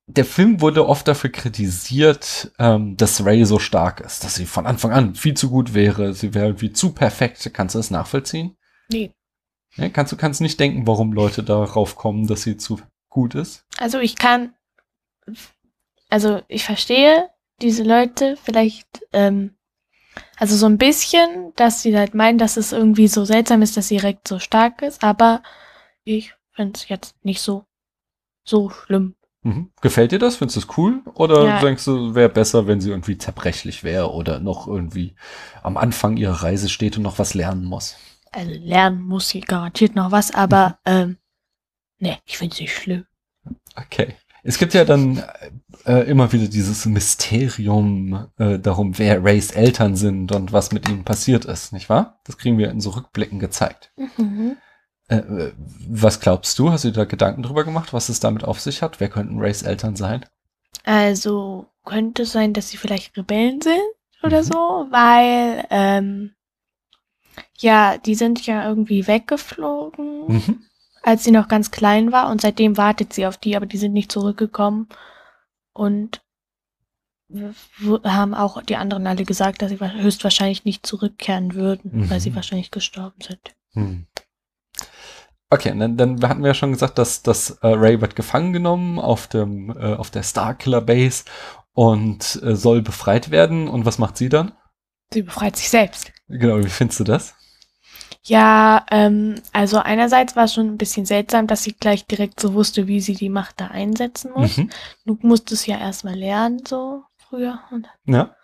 Der 0.07 0.25
Film 0.25 0.59
wurde 0.59 0.87
oft 0.87 1.07
dafür 1.07 1.29
kritisiert, 1.29 2.51
ähm, 2.59 2.97
dass 2.97 3.23
Ray 3.23 3.45
so 3.45 3.59
stark 3.59 4.01
ist, 4.01 4.23
dass 4.23 4.35
sie 4.35 4.45
von 4.45 4.65
Anfang 4.65 4.91
an 4.91 5.15
viel 5.15 5.35
zu 5.35 5.49
gut 5.49 5.73
wäre. 5.73 6.13
Sie 6.13 6.33
wäre 6.33 6.47
irgendwie 6.47 6.73
zu 6.73 6.93
perfekt. 6.93 7.49
Kannst 7.53 7.75
du 7.75 7.79
das 7.79 7.91
nachvollziehen? 7.91 8.57
Nee. 8.91 9.13
Ja, 9.75 9.89
kannst 9.89 10.11
du 10.11 10.17
kannst 10.17 10.41
nicht 10.41 10.59
denken, 10.59 10.85
warum 10.87 11.13
Leute 11.13 11.43
darauf 11.43 11.95
kommen, 11.95 12.27
dass 12.27 12.43
sie 12.43 12.57
zu 12.57 12.79
gut 13.09 13.35
ist? 13.35 13.65
Also 13.77 13.99
ich 13.99 14.15
kann, 14.15 14.53
also 16.09 16.41
ich 16.47 16.65
verstehe 16.65 17.29
diese 17.61 17.83
Leute 17.83 18.37
vielleicht, 18.41 18.87
ähm, 19.13 19.55
also 20.37 20.55
so 20.55 20.65
ein 20.65 20.77
bisschen, 20.77 21.53
dass 21.55 21.81
sie 21.81 21.97
halt 21.97 22.15
meinen, 22.15 22.37
dass 22.37 22.57
es 22.57 22.71
irgendwie 22.73 23.07
so 23.07 23.23
seltsam 23.23 23.61
ist, 23.61 23.77
dass 23.77 23.87
sie 23.87 23.97
direkt 23.97 24.27
so 24.27 24.39
stark 24.39 24.81
ist, 24.81 25.03
aber 25.03 25.41
ich 26.03 26.33
finde 26.51 26.73
es 26.77 26.89
jetzt 26.89 27.15
nicht 27.23 27.41
so, 27.41 27.65
so 28.43 28.69
schlimm. 28.69 29.15
Mhm. 29.43 29.71
Gefällt 29.81 30.11
dir 30.11 30.19
das? 30.19 30.35
Findest 30.35 30.57
du 30.57 30.59
es 30.61 30.77
cool? 30.77 31.01
Oder 31.15 31.45
Ja. 31.47 31.59
denkst 31.61 31.85
du, 31.85 32.13
wäre 32.13 32.29
besser, 32.29 32.67
wenn 32.67 32.81
sie 32.81 32.89
irgendwie 32.89 33.17
zerbrechlich 33.17 33.83
wäre 33.83 34.11
oder 34.11 34.39
noch 34.39 34.67
irgendwie 34.67 35.15
am 35.63 35.77
Anfang 35.77 36.17
ihrer 36.17 36.43
Reise 36.43 36.69
steht 36.69 36.97
und 36.97 37.03
noch 37.03 37.17
was 37.19 37.33
lernen 37.33 37.65
muss? 37.65 37.95
Also 38.31 38.51
lernen 38.51 39.01
muss 39.01 39.29
sie 39.29 39.41
garantiert 39.41 39.95
noch 39.95 40.11
was, 40.11 40.33
aber 40.33 40.79
ähm, 40.85 41.17
ne, 41.99 42.17
ich 42.25 42.37
finde 42.37 42.53
es 42.53 42.59
nicht 42.61 42.75
schlimm. 42.75 43.05
Okay. 43.75 44.15
Es 44.43 44.57
gibt 44.57 44.73
ja 44.73 44.85
dann 44.85 45.23
äh, 45.85 46.09
immer 46.09 46.31
wieder 46.31 46.47
dieses 46.47 46.85
Mysterium 46.87 48.27
äh, 48.39 48.57
darum, 48.57 48.97
wer 48.97 49.23
Rays 49.23 49.51
Eltern 49.51 49.95
sind 49.95 50.31
und 50.31 50.51
was 50.51 50.71
mit 50.71 50.89
ihnen 50.89 51.03
passiert 51.03 51.45
ist, 51.45 51.73
nicht 51.73 51.89
wahr? 51.89 52.19
Das 52.25 52.37
kriegen 52.37 52.57
wir 52.57 52.71
in 52.71 52.81
so 52.81 52.89
Rückblicken 52.91 53.39
gezeigt. 53.39 53.91
Mhm. 54.17 54.57
Äh, 55.09 55.17
äh, 55.17 55.53
was 55.87 56.19
glaubst 56.21 56.57
du? 56.57 56.71
Hast 56.71 56.85
du 56.85 56.87
dir 56.89 56.95
da 56.95 57.05
Gedanken 57.05 57.43
drüber 57.43 57.65
gemacht, 57.65 57.93
was 57.93 58.09
es 58.09 58.19
damit 58.19 58.43
auf 58.43 58.59
sich 58.59 58.81
hat? 58.81 58.99
Wer 58.99 59.09
könnten 59.09 59.39
Rays 59.39 59.61
Eltern 59.61 59.95
sein? 59.95 60.25
Also 60.85 61.67
könnte 61.85 62.23
es 62.23 62.31
sein, 62.31 62.53
dass 62.53 62.69
sie 62.69 62.77
vielleicht 62.77 63.15
Rebellen 63.17 63.61
sind 63.61 63.81
oder 64.23 64.39
Mhm. 64.39 64.45
so, 64.45 64.53
weil 64.89 65.65
ähm, 65.69 66.31
ja, 67.61 67.97
die 67.97 68.15
sind 68.15 68.45
ja 68.45 68.67
irgendwie 68.67 69.07
weggeflogen, 69.07 70.27
Mhm. 70.27 70.63
als 71.03 71.23
sie 71.23 71.31
noch 71.31 71.47
ganz 71.47 71.71
klein 71.71 72.11
war 72.11 72.29
und 72.29 72.41
seitdem 72.41 72.77
wartet 72.77 73.13
sie 73.13 73.25
auf 73.25 73.37
die, 73.37 73.55
aber 73.55 73.65
die 73.65 73.77
sind 73.77 73.93
nicht 73.93 74.11
zurückgekommen 74.11 74.87
und 75.73 76.21
haben 78.03 78.33
auch 78.33 78.61
die 78.61 78.75
anderen 78.75 79.07
alle 79.07 79.23
gesagt, 79.23 79.61
dass 79.61 79.69
sie 79.69 79.79
wa- 79.79 79.89
höchstwahrscheinlich 79.89 80.65
nicht 80.65 80.85
zurückkehren 80.85 81.53
würden, 81.55 82.09
weil 82.09 82.17
Mhm. 82.17 82.21
sie 82.21 82.35
wahrscheinlich 82.35 82.71
gestorben 82.71 83.21
sind. 83.21 83.39
Hm. 83.73 84.05
Okay, 85.49 85.73
dann, 85.77 85.97
dann 85.97 86.27
hatten 86.27 86.41
wir 86.41 86.49
ja 86.49 86.53
schon 86.53 86.71
gesagt, 86.73 86.97
dass, 86.97 87.23
dass 87.23 87.51
äh, 87.61 87.67
Ray 87.67 87.99
wird 88.01 88.15
gefangen 88.15 88.51
genommen 88.53 88.99
auf 88.99 89.27
dem 89.27 89.69
äh, 89.69 89.95
auf 89.95 90.09
der 90.09 90.23
Starkiller 90.23 90.81
Base 90.81 91.23
und 91.73 92.41
äh, 92.43 92.55
soll 92.55 92.81
befreit 92.81 93.31
werden. 93.31 93.67
Und 93.67 93.85
was 93.85 93.97
macht 93.97 94.17
sie 94.17 94.29
dann? 94.29 94.53
Sie 95.13 95.23
befreit 95.23 95.55
sich 95.57 95.69
selbst. 95.69 96.11
Genau, 96.27 96.59
wie 96.59 96.69
findest 96.69 96.99
du 97.01 97.03
das? 97.03 97.33
Ja, 98.23 98.85
ähm, 98.91 99.41
also 99.51 99.79
einerseits 99.79 100.35
war 100.35 100.43
es 100.45 100.53
schon 100.53 100.67
ein 100.67 100.77
bisschen 100.77 101.05
seltsam, 101.05 101.47
dass 101.47 101.63
sie 101.63 101.73
gleich 101.73 102.05
direkt 102.05 102.39
so 102.39 102.53
wusste, 102.53 102.87
wie 102.87 103.01
sie 103.01 103.15
die 103.15 103.29
Macht 103.29 103.59
da 103.59 103.67
einsetzen 103.67 104.31
muss. 104.35 104.57
Mhm. 104.57 104.69
Du 105.05 105.17
musst 105.21 105.51
es 105.51 105.65
ja 105.65 105.79
erstmal 105.79 106.15
lernen, 106.15 106.63
so 106.65 107.03
früher 107.17 107.59
und 107.71 107.87
Ja. 108.05 108.35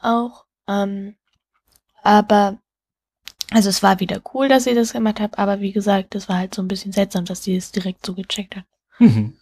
auch. 0.00 0.46
Ähm, 0.66 1.16
aber, 2.02 2.58
also 3.50 3.68
es 3.68 3.82
war 3.82 4.00
wieder 4.00 4.22
cool, 4.34 4.48
dass 4.48 4.64
sie 4.64 4.74
das 4.74 4.92
gemacht 4.94 5.20
hat, 5.20 5.38
aber 5.38 5.60
wie 5.60 5.72
gesagt, 5.72 6.14
es 6.14 6.28
war 6.28 6.38
halt 6.38 6.54
so 6.54 6.62
ein 6.62 6.68
bisschen 6.68 6.92
seltsam, 6.92 7.26
dass 7.26 7.44
sie 7.44 7.56
es 7.56 7.70
direkt 7.72 8.06
so 8.06 8.14
gecheckt 8.14 8.56
hat. 8.56 8.64
Mhm. 8.98 9.38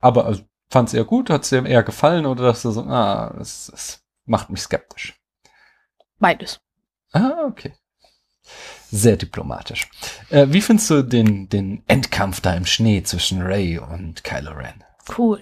Aber 0.00 0.26
also, 0.26 0.42
fand 0.70 0.90
sie 0.90 0.98
ja 0.98 1.04
gut, 1.04 1.30
hat 1.30 1.44
es 1.44 1.48
dir 1.50 1.64
eher 1.64 1.82
gefallen 1.82 2.26
oder 2.26 2.44
dass 2.44 2.62
du 2.62 2.70
so, 2.70 2.82
ah, 2.82 3.34
es, 3.40 3.70
es 3.74 4.04
macht 4.26 4.50
mich 4.50 4.60
skeptisch. 4.60 5.18
Beides. 6.18 6.60
Ah, 7.12 7.44
okay. 7.46 7.74
Sehr 8.90 9.16
diplomatisch. 9.16 9.88
Äh, 10.30 10.46
wie 10.50 10.60
findest 10.60 10.90
du 10.90 11.02
den, 11.02 11.48
den 11.48 11.82
Endkampf 11.86 12.40
da 12.40 12.54
im 12.54 12.66
Schnee 12.66 13.02
zwischen 13.02 13.42
Ray 13.42 13.78
und 13.78 14.24
Kylo 14.24 14.52
Ren? 14.52 14.84
Cool. 15.16 15.40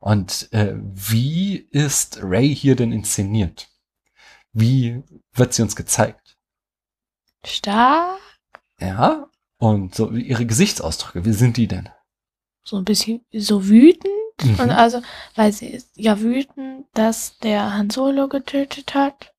Und 0.00 0.52
äh, 0.52 0.74
wie 0.76 1.56
ist 1.56 2.20
Ray 2.22 2.54
hier 2.54 2.76
denn 2.76 2.92
inszeniert? 2.92 3.68
Wie 4.52 5.02
wird 5.32 5.54
sie 5.54 5.62
uns 5.62 5.76
gezeigt? 5.76 6.36
Stark. 7.44 8.20
Ja? 8.80 9.28
Und 9.58 9.94
so 9.94 10.10
ihre 10.12 10.46
Gesichtsausdrücke, 10.46 11.24
wie 11.24 11.32
sind 11.32 11.56
die 11.56 11.66
denn? 11.66 11.88
So 12.64 12.76
ein 12.76 12.84
bisschen 12.84 13.24
so 13.32 13.66
wütend. 13.66 14.12
Mhm. 14.42 14.60
Und 14.60 14.70
also, 14.70 15.02
weil 15.34 15.52
sie 15.52 15.68
ist 15.68 15.90
ja 15.96 16.20
wütend, 16.20 16.86
dass 16.94 17.38
der 17.38 17.74
Han 17.74 17.90
Solo 17.90 18.28
getötet 18.28 18.94
hat. 18.94 19.34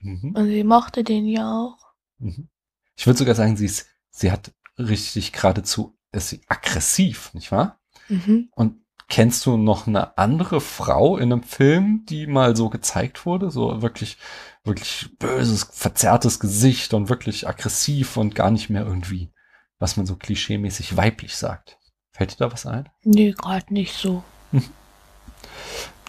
Mhm. 0.00 0.34
Und 0.34 0.48
sie 0.48 0.64
mochte 0.64 1.04
den 1.04 1.26
ja 1.26 1.48
auch. 1.48 1.78
Mhm. 2.18 2.48
Ich 2.96 3.06
würde 3.06 3.18
sogar 3.18 3.34
sagen, 3.34 3.56
sie 3.56 3.66
ist, 3.66 3.86
sie 4.10 4.30
hat 4.30 4.52
richtig 4.78 5.32
geradezu, 5.32 5.96
ist 6.12 6.28
sie 6.28 6.42
aggressiv, 6.48 7.32
nicht 7.34 7.52
wahr? 7.52 7.80
Mhm. 8.08 8.48
Und 8.54 8.76
kennst 9.08 9.44
du 9.46 9.56
noch 9.56 9.86
eine 9.86 10.16
andere 10.16 10.60
Frau 10.60 11.16
in 11.16 11.32
einem 11.32 11.42
Film, 11.42 12.04
die 12.08 12.26
mal 12.26 12.56
so 12.56 12.70
gezeigt 12.70 13.26
wurde? 13.26 13.50
So 13.50 13.82
wirklich, 13.82 14.16
wirklich 14.64 15.10
böses, 15.18 15.68
verzerrtes 15.70 16.40
Gesicht 16.40 16.94
und 16.94 17.08
wirklich 17.08 17.48
aggressiv 17.48 18.16
und 18.16 18.34
gar 18.34 18.50
nicht 18.50 18.70
mehr 18.70 18.84
irgendwie, 18.84 19.30
was 19.78 19.96
man 19.96 20.06
so 20.06 20.16
klischeemäßig 20.16 20.96
weiblich 20.96 21.36
sagt. 21.36 21.78
Fällt 22.12 22.32
dir 22.32 22.36
da 22.36 22.52
was 22.52 22.66
ein? 22.66 22.88
Nee, 23.04 23.32
gerade 23.32 23.72
nicht 23.72 23.94
so. 23.94 24.22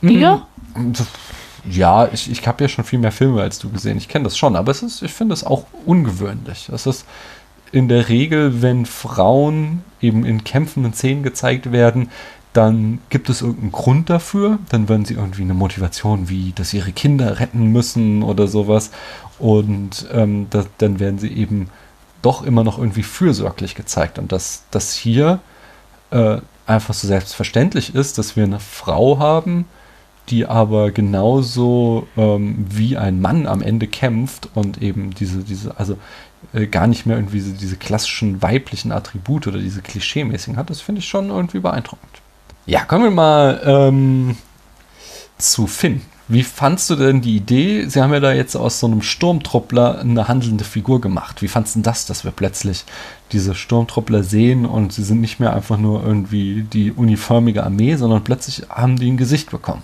Dir? 0.01 0.47
Mm, 0.75 0.91
Ja, 1.69 2.09
ich, 2.11 2.29
ich 2.29 2.45
habe 2.47 2.63
ja 2.63 2.67
schon 2.67 2.83
viel 2.83 2.99
mehr 2.99 3.11
Filme 3.11 3.41
als 3.41 3.59
du 3.59 3.69
gesehen. 3.69 3.97
Ich 3.97 4.09
kenne 4.09 4.25
das 4.25 4.37
schon, 4.37 4.55
aber 4.55 4.71
es 4.71 4.83
ist, 4.83 5.01
ich 5.01 5.13
finde 5.13 5.33
es 5.33 5.45
auch 5.45 5.65
ungewöhnlich. 5.85 6.69
Es 6.69 6.85
ist 6.85 7.05
in 7.71 7.87
der 7.87 8.09
Regel, 8.09 8.61
wenn 8.61 8.85
Frauen 8.85 9.83
eben 10.01 10.25
in 10.25 10.43
kämpfenden 10.43 10.93
Szenen 10.93 11.23
gezeigt 11.23 11.71
werden, 11.71 12.09
dann 12.53 12.99
gibt 13.09 13.29
es 13.29 13.41
irgendeinen 13.41 13.71
Grund 13.71 14.09
dafür. 14.09 14.59
Dann 14.69 14.87
werden 14.87 15.05
sie 15.05 15.15
irgendwie 15.15 15.41
eine 15.41 15.55
Motivation, 15.55 16.29
wie 16.29 16.51
dass 16.53 16.73
ihre 16.73 16.91
Kinder 16.91 17.39
retten 17.39 17.67
müssen 17.67 18.21
oder 18.21 18.47
sowas. 18.47 18.91
Und 19.39 20.07
ähm, 20.13 20.47
das, 20.51 20.67
dann 20.77 20.99
werden 20.99 21.17
sie 21.17 21.31
eben 21.33 21.69
doch 22.21 22.43
immer 22.43 22.63
noch 22.63 22.77
irgendwie 22.77 23.03
fürsorglich 23.03 23.73
gezeigt. 23.73 24.19
Und 24.19 24.31
dass 24.31 24.65
das 24.69 24.93
hier 24.93 25.39
äh, 26.11 26.37
einfach 26.67 26.93
so 26.93 27.07
selbstverständlich 27.07 27.95
ist, 27.95 28.19
dass 28.19 28.35
wir 28.35 28.43
eine 28.43 28.59
Frau 28.59 29.17
haben, 29.17 29.65
die 30.29 30.45
aber 30.45 30.91
genauso 30.91 32.07
ähm, 32.17 32.65
wie 32.69 32.97
ein 32.97 33.21
Mann 33.21 33.45
am 33.45 33.61
Ende 33.61 33.87
kämpft 33.87 34.49
und 34.53 34.81
eben 34.81 35.13
diese, 35.13 35.39
diese, 35.39 35.77
also 35.77 35.97
äh, 36.53 36.67
gar 36.67 36.87
nicht 36.87 37.05
mehr 37.05 37.17
irgendwie 37.17 37.41
diese 37.41 37.75
klassischen 37.75 38.41
weiblichen 38.41 38.91
Attribute 38.91 39.47
oder 39.47 39.59
diese 39.59 39.81
klischeemäßigen 39.81 40.57
hat, 40.57 40.69
das 40.69 40.81
finde 40.81 40.99
ich 40.99 41.07
schon 41.07 41.29
irgendwie 41.29 41.59
beeindruckend. 41.59 42.21
Ja, 42.65 42.85
kommen 42.85 43.03
wir 43.03 43.11
mal 43.11 43.61
ähm, 43.65 44.37
zu 45.37 45.67
Finn. 45.67 46.01
Wie 46.29 46.43
fandst 46.43 46.89
du 46.89 46.95
denn 46.95 47.19
die 47.19 47.35
Idee? 47.35 47.85
Sie 47.87 48.01
haben 48.01 48.13
ja 48.13 48.21
da 48.21 48.31
jetzt 48.31 48.55
aus 48.55 48.79
so 48.79 48.87
einem 48.87 49.01
Sturmtruppler 49.01 49.99
eine 49.99 50.29
handelnde 50.29 50.63
Figur 50.63 51.01
gemacht. 51.01 51.41
Wie 51.41 51.49
fandst 51.49 51.75
du 51.75 51.81
das, 51.81 52.05
dass 52.05 52.23
wir 52.23 52.31
plötzlich 52.31 52.85
diese 53.33 53.53
Sturmtruppler 53.53 54.23
sehen 54.23 54.65
und 54.65 54.93
sie 54.93 55.03
sind 55.03 55.19
nicht 55.19 55.41
mehr 55.41 55.53
einfach 55.53 55.77
nur 55.77 56.01
irgendwie 56.01 56.63
die 56.63 56.93
uniformige 56.93 57.63
Armee, 57.63 57.97
sondern 57.97 58.23
plötzlich 58.23 58.69
haben 58.69 58.95
die 58.95 59.11
ein 59.11 59.17
Gesicht 59.17 59.51
bekommen? 59.51 59.83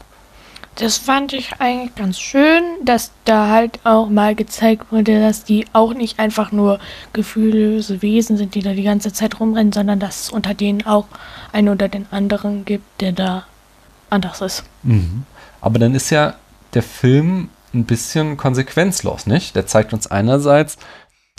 Das 0.79 0.97
fand 0.97 1.33
ich 1.33 1.51
eigentlich 1.59 1.93
ganz 1.95 2.19
schön, 2.19 2.63
dass 2.85 3.11
da 3.25 3.49
halt 3.49 3.79
auch 3.83 4.07
mal 4.07 4.33
gezeigt 4.33 4.91
wurde, 4.91 5.19
dass 5.19 5.43
die 5.43 5.65
auch 5.73 5.93
nicht 5.93 6.19
einfach 6.19 6.53
nur 6.53 6.79
gefühllose 7.11 8.01
Wesen 8.01 8.37
sind, 8.37 8.55
die 8.55 8.61
da 8.61 8.71
die 8.71 8.83
ganze 8.83 9.11
Zeit 9.11 9.41
rumrennen, 9.41 9.73
sondern 9.73 9.99
dass 9.99 10.23
es 10.23 10.29
unter 10.29 10.53
denen 10.53 10.85
auch 10.85 11.07
einen 11.51 11.67
oder 11.67 11.89
den 11.89 12.05
anderen 12.11 12.63
gibt, 12.63 13.01
der 13.01 13.11
da 13.11 13.45
anders 14.09 14.39
ist. 14.39 14.63
Mhm. 14.83 15.23
Aber 15.59 15.79
dann 15.79 15.95
ist 15.95 16.11
ja 16.11 16.35
der 16.73 16.83
Film 16.83 17.49
ein 17.73 17.83
bisschen 17.83 18.37
konsequenzlos, 18.37 19.27
nicht? 19.27 19.57
Der 19.57 19.67
zeigt 19.67 19.91
uns 19.91 20.07
einerseits, 20.07 20.77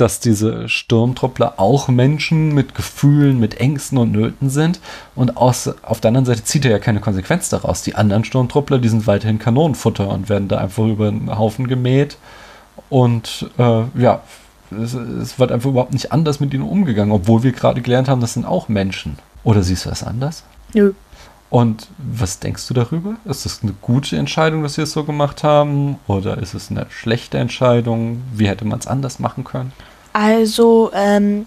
dass 0.00 0.20
diese 0.20 0.68
Sturmtruppler 0.68 1.54
auch 1.58 1.88
Menschen 1.88 2.54
mit 2.54 2.74
Gefühlen, 2.74 3.38
mit 3.38 3.60
Ängsten 3.60 3.98
und 3.98 4.12
Nöten 4.12 4.50
sind. 4.50 4.80
Und 5.14 5.36
aus, 5.36 5.70
auf 5.82 6.00
der 6.00 6.08
anderen 6.08 6.26
Seite 6.26 6.44
zieht 6.44 6.64
er 6.64 6.70
ja 6.70 6.78
keine 6.78 7.00
Konsequenz 7.00 7.48
daraus. 7.48 7.82
Die 7.82 7.94
anderen 7.94 8.24
Sturmtruppler, 8.24 8.78
die 8.78 8.88
sind 8.88 9.06
weiterhin 9.06 9.38
Kanonenfutter 9.38 10.08
und 10.08 10.28
werden 10.28 10.48
da 10.48 10.58
einfach 10.58 10.86
über 10.86 11.10
den 11.10 11.36
Haufen 11.38 11.66
gemäht. 11.68 12.16
Und 12.88 13.50
äh, 13.58 13.82
ja, 13.94 14.22
es, 14.70 14.94
es 14.94 15.38
wird 15.38 15.52
einfach 15.52 15.70
überhaupt 15.70 15.92
nicht 15.92 16.12
anders 16.12 16.40
mit 16.40 16.54
ihnen 16.54 16.64
umgegangen, 16.64 17.12
obwohl 17.12 17.42
wir 17.42 17.52
gerade 17.52 17.82
gelernt 17.82 18.08
haben, 18.08 18.20
das 18.20 18.34
sind 18.34 18.44
auch 18.44 18.68
Menschen. 18.68 19.18
Oder 19.44 19.62
siehst 19.62 19.84
du 19.84 19.90
das 19.90 20.02
anders? 20.02 20.44
Nö. 20.74 20.92
Und 21.50 21.88
was 21.98 22.38
denkst 22.38 22.68
du 22.68 22.74
darüber? 22.74 23.16
Ist 23.24 23.44
es 23.44 23.62
eine 23.62 23.72
gute 23.80 24.16
Entscheidung, 24.16 24.62
dass 24.62 24.74
sie 24.74 24.82
es 24.82 24.92
so 24.92 25.02
gemacht 25.02 25.42
haben? 25.42 25.96
Oder 26.06 26.38
ist 26.38 26.54
es 26.54 26.70
eine 26.70 26.86
schlechte 26.90 27.38
Entscheidung? 27.38 28.22
Wie 28.32 28.48
hätte 28.48 28.64
man 28.64 28.78
es 28.78 28.86
anders 28.86 29.18
machen 29.18 29.42
können? 29.42 29.72
Also, 30.12 30.90
ähm, 30.94 31.46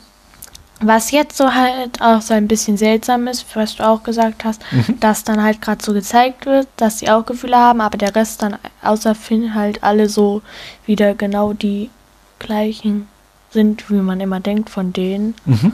was 0.79 1.11
jetzt 1.11 1.37
so 1.37 1.53
halt 1.53 2.01
auch 2.01 2.21
so 2.21 2.33
ein 2.33 2.47
bisschen 2.47 2.75
seltsam 2.77 3.27
ist, 3.27 3.45
was 3.55 3.75
du 3.75 3.87
auch 3.87 4.03
gesagt 4.03 4.43
hast, 4.43 4.61
Mhm. 4.71 4.99
dass 4.99 5.23
dann 5.23 5.41
halt 5.41 5.61
gerade 5.61 5.83
so 5.83 5.93
gezeigt 5.93 6.45
wird, 6.45 6.67
dass 6.77 6.99
sie 6.99 7.09
auch 7.09 7.25
Gefühle 7.25 7.57
haben, 7.57 7.79
aber 7.81 7.97
der 7.97 8.15
Rest 8.15 8.41
dann 8.41 8.57
außer 8.81 9.15
Finn 9.15 9.53
halt 9.55 9.83
alle 9.83 10.09
so 10.09 10.41
wieder 10.85 11.13
genau 11.13 11.53
die 11.53 11.89
gleichen 12.39 13.07
sind, 13.51 13.89
wie 13.89 13.95
man 13.95 14.19
immer 14.19 14.39
denkt 14.41 14.69
von 14.69 14.91
denen. 14.91 15.35
Mhm. 15.45 15.73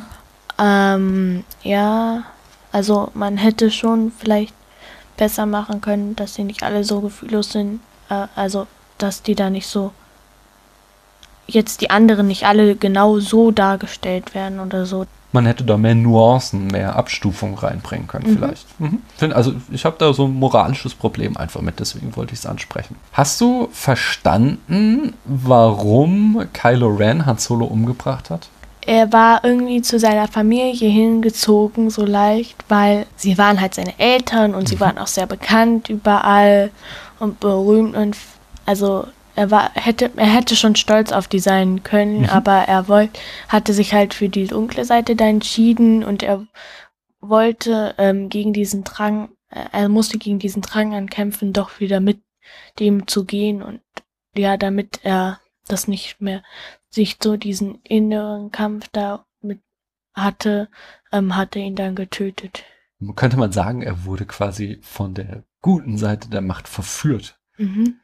Ähm, 0.60 1.43
ja, 1.63 2.24
Also 2.72 3.10
man 3.15 3.38
hätte 3.38 3.72
schon 3.72 4.12
vielleicht 4.15 4.53
besser 5.17 5.48
machen 5.48 5.81
können, 5.81 6.15
dass 6.15 6.34
die 6.34 6.43
nicht 6.43 6.62
alle 6.62 6.84
so 6.84 7.01
gefühllos 7.01 7.51
sind. 7.51 7.79
Äh, 8.10 8.27
also, 8.36 8.67
dass 9.00 9.24
die 9.24 9.34
da 9.34 9.50
nicht 9.50 9.65
so 9.65 9.91
jetzt 11.50 11.82
die 11.82 11.89
anderen 11.89 12.27
nicht 12.27 12.46
alle 12.46 12.75
genau 12.75 13.20
so 13.20 13.51
dargestellt 13.51 14.34
werden 14.36 14.60
oder 14.60 14.86
so. 14.86 15.06
Man 15.32 15.46
hätte 15.46 15.63
da 15.63 15.77
mehr 15.77 15.94
Nuancen, 15.94 16.68
mehr 16.68 16.96
Abstufung 16.96 17.53
reinbringen 17.56 18.08
können, 18.08 18.32
Mhm. 18.32 18.36
vielleicht. 18.36 18.65
Mhm. 18.79 19.00
Also, 19.32 19.53
ich 19.72 19.86
habe 19.86 19.96
da 20.00 20.12
so 20.12 20.25
ein 20.25 20.34
moralisches 20.34 20.96
Problem 20.96 21.38
einfach 21.38 21.62
mit, 21.62 21.79
deswegen 21.79 22.15
wollte 22.15 22.34
ich 22.34 22.39
es 22.39 22.46
ansprechen. 22.48 22.96
Hast 23.13 23.39
du 23.39 23.70
verstanden, 23.72 25.13
warum 25.25 26.46
Kylo 26.53 26.88
Ren 26.96 27.25
Han 27.25 27.38
Solo 27.38 27.65
umgebracht 27.65 28.29
hat? 28.29 28.48
Er 28.88 29.12
war 29.13 29.44
irgendwie 29.44 29.82
zu 29.84 30.00
seiner 30.00 30.27
Familie 30.27 30.89
hingezogen, 30.89 31.89
so 31.91 32.06
leicht, 32.06 32.56
weil 32.70 33.06
sie 33.15 33.38
waren 33.38 33.62
halt 33.62 33.75
seine 33.75 33.94
Eltern 34.00 34.56
und 34.56 34.68
sie 34.68 34.79
waren 34.79 34.98
auch 34.98 35.06
sehr 35.08 35.27
bekannt 35.27 35.89
überall 35.89 36.72
und 37.20 37.39
berühmt 37.39 37.96
und 37.96 38.15
also 38.65 39.06
er 39.39 39.51
war 39.51 39.72
hätte 39.74 40.12
er 40.17 40.34
hätte 40.36 40.55
schon 40.58 40.75
stolz 40.75 41.12
auf 41.13 41.27
die 41.29 41.39
sein 41.39 41.81
können, 41.84 42.22
Mhm. 42.24 42.29
aber 42.29 42.53
er 42.67 42.88
wollte 42.89 43.19
hatte 43.48 43.74
sich 43.74 43.93
halt 43.93 44.13
für 44.13 44.27
die 44.27 44.48
dunkle 44.48 44.84
Seite 44.84 45.15
da 45.15 45.25
entschieden 45.25 46.03
und 46.03 46.24
er 46.24 46.46
wollte 47.22 47.96
ähm, 47.98 48.29
gegen 48.29 48.51
diesen 48.53 48.84
Drang, 48.84 49.29
äh, 49.50 49.63
er 49.72 49.89
musste 49.89 50.17
gegen 50.17 50.39
diesen 50.39 50.62
Drang 50.62 50.93
ankämpfen, 50.93 51.53
doch 51.53 51.79
wieder 51.79 52.00
mit 52.01 52.22
dem 52.79 53.08
zu 53.08 53.25
gehen 53.25 53.62
und 53.62 53.81
ja, 54.36 54.58
damit 54.58 55.00
er 55.03 55.39
das 55.67 55.88
nicht 55.88 56.19
mehr 56.19 56.43
sich 56.89 57.17
so 57.24 57.38
diesen 57.38 57.79
inneren 57.84 58.51
Kampf 58.51 58.89
da 58.91 59.25
mit 59.41 59.62
hatte, 60.13 60.67
ähm, 61.13 61.36
hat 61.36 61.55
er 61.55 61.62
ihn 61.62 61.75
dann 61.75 61.96
getötet. 61.96 62.63
Könnte 63.15 63.38
man 63.38 63.51
sagen, 63.53 63.81
er 63.84 64.03
wurde 64.05 64.25
quasi 64.25 64.79
von 64.81 65.13
der 65.13 65.43
guten 65.62 65.98
Seite 65.98 66.29
der 66.29 66.41
Macht 66.41 66.67
verführt. 66.67 67.39
Mhm. 67.58 68.00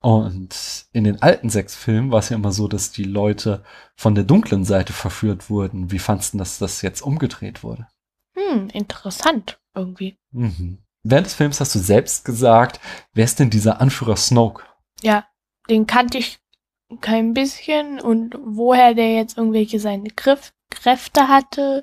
Und 0.00 0.86
in 0.92 1.04
den 1.04 1.22
alten 1.22 1.50
sechs 1.50 1.74
Filmen 1.74 2.12
war 2.12 2.20
es 2.20 2.28
ja 2.28 2.36
immer 2.36 2.52
so, 2.52 2.68
dass 2.68 2.92
die 2.92 3.04
Leute 3.04 3.64
von 3.96 4.14
der 4.14 4.24
dunklen 4.24 4.64
Seite 4.64 4.92
verführt 4.92 5.50
wurden. 5.50 5.90
Wie 5.90 5.98
fandst 5.98 6.34
du, 6.34 6.38
dass 6.38 6.58
das 6.58 6.82
jetzt 6.82 7.02
umgedreht 7.02 7.64
wurde? 7.64 7.88
Hm, 8.36 8.68
interessant 8.70 9.60
irgendwie. 9.74 10.16
Mhm. 10.30 10.78
Während 11.02 11.26
des 11.26 11.34
Films 11.34 11.60
hast 11.60 11.74
du 11.74 11.78
selbst 11.78 12.24
gesagt, 12.24 12.80
wer 13.12 13.24
ist 13.24 13.40
denn 13.40 13.50
dieser 13.50 13.80
Anführer 13.80 14.16
Snoke? 14.16 14.62
Ja, 15.02 15.26
den 15.68 15.86
kannte 15.86 16.18
ich 16.18 16.38
kein 17.00 17.34
bisschen 17.34 18.00
und 18.00 18.36
woher 18.40 18.94
der 18.94 19.14
jetzt 19.14 19.36
irgendwelche 19.36 19.80
seine 19.80 20.10
Griff 20.10 20.52
Kräfte 20.70 21.28
hatte, 21.28 21.82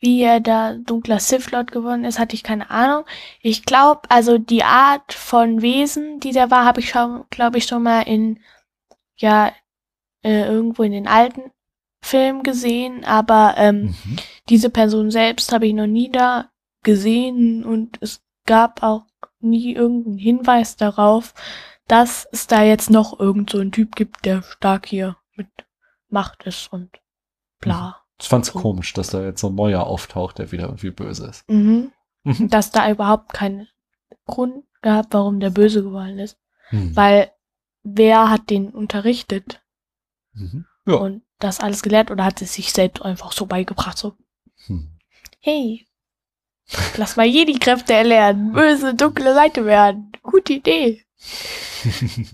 wie 0.00 0.22
er 0.22 0.40
da 0.40 0.74
dunkler 0.74 1.20
Sith 1.20 1.50
Lord 1.50 1.72
geworden 1.72 2.04
ist, 2.04 2.18
hatte 2.18 2.34
ich 2.34 2.42
keine 2.42 2.70
Ahnung. 2.70 3.04
Ich 3.42 3.64
glaube, 3.64 4.02
also 4.10 4.38
die 4.38 4.64
Art 4.64 5.12
von 5.12 5.62
Wesen, 5.62 6.20
die 6.20 6.32
der 6.32 6.50
war, 6.50 6.64
habe 6.64 6.80
ich 6.80 6.90
schon, 6.90 7.24
glaube 7.30 7.58
ich, 7.58 7.66
schon 7.66 7.82
mal 7.82 8.02
in, 8.02 8.40
ja, 9.16 9.52
äh, 10.22 10.44
irgendwo 10.46 10.82
in 10.82 10.92
den 10.92 11.06
alten 11.08 11.50
Filmen 12.02 12.42
gesehen, 12.42 13.04
aber 13.04 13.54
ähm, 13.58 13.94
Mhm. 14.04 14.16
diese 14.48 14.70
Person 14.70 15.10
selbst 15.10 15.52
habe 15.52 15.66
ich 15.66 15.74
noch 15.74 15.86
nie 15.86 16.10
da 16.10 16.50
gesehen 16.82 17.64
und 17.64 17.98
es 18.00 18.22
gab 18.46 18.82
auch 18.82 19.04
nie 19.40 19.74
irgendeinen 19.74 20.18
Hinweis 20.18 20.76
darauf, 20.76 21.34
dass 21.88 22.26
es 22.32 22.46
da 22.46 22.62
jetzt 22.62 22.88
noch 22.90 23.20
irgend 23.20 23.50
so 23.50 23.58
einen 23.58 23.72
Typ 23.72 23.96
gibt, 23.96 24.24
der 24.24 24.42
stark 24.42 24.86
hier 24.86 25.16
mit 25.36 25.48
Macht 26.08 26.44
ist 26.44 26.72
und 26.72 26.90
bla. 27.60 28.02
Ich 28.20 28.28
fand's 28.28 28.52
komisch, 28.52 28.92
dass 28.92 29.10
da 29.10 29.22
jetzt 29.24 29.40
so 29.40 29.48
ein 29.48 29.54
neuer 29.54 29.84
auftaucht, 29.86 30.38
der 30.38 30.52
wieder 30.52 30.64
irgendwie 30.64 30.90
böse 30.90 31.26
ist. 31.26 31.48
Mhm. 31.48 31.92
Mhm. 32.24 32.48
Dass 32.50 32.70
da 32.70 32.90
überhaupt 32.90 33.32
keinen 33.32 33.66
Grund 34.26 34.64
gab, 34.82 35.06
warum 35.14 35.40
der 35.40 35.50
böse 35.50 35.82
geworden 35.82 36.18
ist. 36.18 36.38
Mhm. 36.70 36.94
Weil 36.94 37.30
wer 37.82 38.30
hat 38.30 38.50
den 38.50 38.68
unterrichtet 38.70 39.62
Mhm. 40.34 40.66
Ja. 40.86 40.94
und 40.96 41.22
das 41.38 41.60
alles 41.60 41.82
gelehrt 41.82 42.10
oder 42.10 42.24
hat 42.24 42.40
es 42.42 42.52
sich 42.54 42.72
selbst 42.72 43.02
einfach 43.02 43.32
so 43.32 43.46
beigebracht, 43.46 43.96
so, 43.98 44.14
Hm. 44.66 44.90
hey, 45.40 45.86
lass 46.98 47.16
mal 47.16 47.26
hier 47.26 47.46
die 47.46 47.58
Kräfte 47.58 47.94
erlernen, 47.94 48.52
böse, 48.52 48.94
dunkle 48.94 49.34
Seite 49.34 49.64
werden. 49.64 50.12
Gute 50.22 50.52
Idee. 50.54 51.02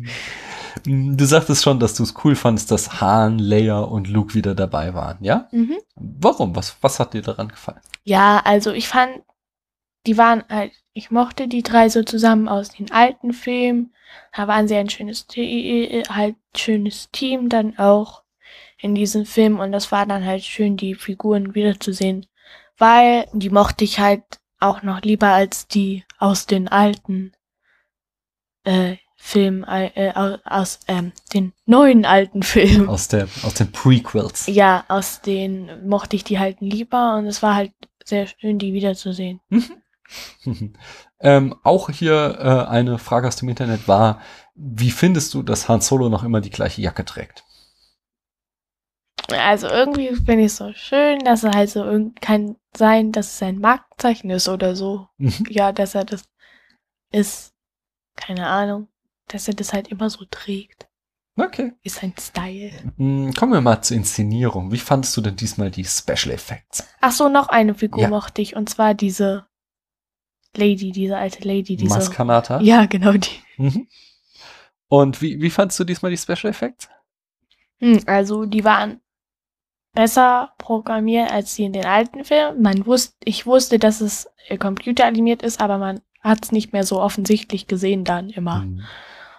Du 0.86 1.24
sagtest 1.24 1.64
schon, 1.64 1.80
dass 1.80 1.94
du 1.94 2.04
es 2.04 2.14
cool 2.24 2.36
fandest, 2.36 2.70
dass 2.70 3.00
Han, 3.00 3.38
Leia 3.38 3.80
und 3.80 4.08
Luke 4.08 4.34
wieder 4.34 4.54
dabei 4.54 4.94
waren, 4.94 5.18
ja? 5.20 5.48
Mhm. 5.50 5.78
Warum? 5.96 6.54
Was, 6.54 6.76
was 6.80 7.00
hat 7.00 7.14
dir 7.14 7.22
daran 7.22 7.48
gefallen? 7.48 7.80
Ja, 8.04 8.40
also 8.44 8.70
ich 8.72 8.86
fand, 8.88 9.22
die 10.06 10.16
waren 10.16 10.44
halt, 10.48 10.72
ich 10.92 11.10
mochte 11.10 11.48
die 11.48 11.62
drei 11.62 11.88
so 11.88 12.04
zusammen 12.04 12.48
aus 12.48 12.70
den 12.70 12.92
alten 12.92 13.32
Filmen. 13.32 13.92
Da 14.34 14.46
waren 14.46 14.68
sie 14.68 14.76
ein 14.76 14.88
schönes, 14.88 15.26
Te- 15.26 16.04
halt 16.08 16.36
schönes 16.56 17.10
Team 17.10 17.48
dann 17.48 17.76
auch 17.78 18.22
in 18.78 18.94
diesem 18.94 19.26
Film 19.26 19.58
und 19.58 19.72
das 19.72 19.90
war 19.90 20.06
dann 20.06 20.24
halt 20.24 20.44
schön, 20.44 20.76
die 20.76 20.94
Figuren 20.94 21.54
wiederzusehen, 21.54 22.26
weil 22.78 23.26
die 23.32 23.50
mochte 23.50 23.84
ich 23.84 23.98
halt 23.98 24.22
auch 24.60 24.82
noch 24.82 25.00
lieber 25.02 25.28
als 25.28 25.66
die 25.66 26.04
aus 26.18 26.46
den 26.46 26.68
alten 26.68 27.32
äh, 28.64 28.96
Filmen, 29.16 29.64
äh, 29.64 30.12
au- 30.14 30.38
aus 30.44 30.78
ähm, 30.88 31.12
den 31.32 31.52
neuen 31.64 32.04
alten 32.04 32.42
Filmen. 32.42 32.88
Aus, 32.88 33.08
der, 33.08 33.28
aus 33.42 33.54
den 33.54 33.72
Prequels. 33.72 34.46
Ja, 34.46 34.84
aus 34.88 35.20
denen 35.22 35.88
mochte 35.88 36.16
ich 36.16 36.24
die 36.24 36.38
halt 36.38 36.60
lieber 36.60 37.16
und 37.16 37.26
es 37.26 37.42
war 37.42 37.54
halt 37.54 37.72
sehr 38.04 38.26
schön, 38.26 38.58
die 38.58 38.72
wiederzusehen. 38.72 39.40
ähm, 41.20 41.56
auch 41.62 41.90
hier 41.90 42.38
äh, 42.38 42.70
eine 42.70 42.98
Frage 42.98 43.26
aus 43.26 43.36
dem 43.36 43.48
Internet 43.48 43.88
war, 43.88 44.20
wie 44.54 44.90
findest 44.90 45.34
du, 45.34 45.42
dass 45.42 45.68
Han 45.68 45.80
Solo 45.80 46.08
noch 46.08 46.22
immer 46.22 46.40
die 46.40 46.50
gleiche 46.50 46.80
Jacke 46.82 47.04
trägt? 47.04 47.44
Also 49.28 49.66
irgendwie 49.66 50.14
finde 50.14 50.40
ich 50.40 50.46
es 50.46 50.56
so 50.56 50.72
schön, 50.72 51.18
dass 51.24 51.42
er 51.42 51.52
halt 51.52 51.70
so 51.70 51.84
kann 52.20 52.56
sein, 52.76 53.10
dass 53.10 53.26
es 53.26 53.38
sein 53.38 53.58
Markenzeichen 53.58 54.30
ist 54.30 54.48
oder 54.48 54.76
so. 54.76 55.08
Mhm. 55.18 55.46
Ja, 55.48 55.72
dass 55.72 55.94
er 55.96 56.04
das 56.04 56.24
ist. 57.10 57.52
Keine 58.16 58.46
Ahnung. 58.46 58.88
Dass 59.28 59.48
er 59.48 59.54
das 59.54 59.72
halt 59.72 59.88
immer 59.88 60.08
so 60.10 60.24
trägt. 60.30 60.88
Okay. 61.38 61.72
Ist 61.82 61.96
sein 61.96 62.14
Style. 62.18 62.72
Hm, 62.96 63.34
Kommen 63.34 63.52
wir 63.52 63.60
mal 63.60 63.82
zur 63.82 63.96
Inszenierung. 63.96 64.72
Wie 64.72 64.78
fandest 64.78 65.16
du 65.16 65.20
denn 65.20 65.36
diesmal 65.36 65.70
die 65.70 65.84
Special 65.84 66.30
Effects? 66.34 66.86
Ach 67.00 67.12
so, 67.12 67.28
noch 67.28 67.48
eine 67.48 67.74
Figur 67.74 68.02
Ja. 68.04 68.08
mochte 68.08 68.40
ich. 68.40 68.56
Und 68.56 68.70
zwar 68.70 68.94
diese 68.94 69.46
Lady, 70.56 70.92
diese 70.92 71.18
alte 71.18 71.46
Lady, 71.46 71.76
diese. 71.76 71.94
Maskanata? 71.94 72.60
Ja, 72.62 72.86
genau 72.86 73.12
die. 73.12 73.28
Mhm. 73.58 73.86
Und 74.88 75.20
wie, 75.20 75.40
wie 75.42 75.50
fandest 75.50 75.78
du 75.80 75.84
diesmal 75.84 76.10
die 76.10 76.16
Special 76.16 76.50
Effects? 76.50 76.88
Hm, 77.80 78.00
also 78.06 78.46
die 78.46 78.64
waren 78.64 79.00
besser 79.92 80.54
programmiert 80.58 81.30
als 81.30 81.54
die 81.56 81.64
in 81.64 81.72
den 81.72 81.84
alten 81.84 82.24
Filmen. 82.24 82.62
Man 82.62 82.86
wusste, 82.86 83.14
ich 83.24 83.44
wusste, 83.46 83.78
dass 83.78 84.00
es 84.00 84.28
äh, 84.48 84.56
computeranimiert 84.56 85.42
ist, 85.42 85.60
aber 85.60 85.76
man 85.76 86.00
hat 86.22 86.44
es 86.44 86.52
nicht 86.52 86.72
mehr 86.72 86.84
so 86.84 87.00
offensichtlich 87.00 87.66
gesehen 87.66 88.04
dann 88.04 88.30
immer. 88.30 88.60
Mhm. 88.60 88.82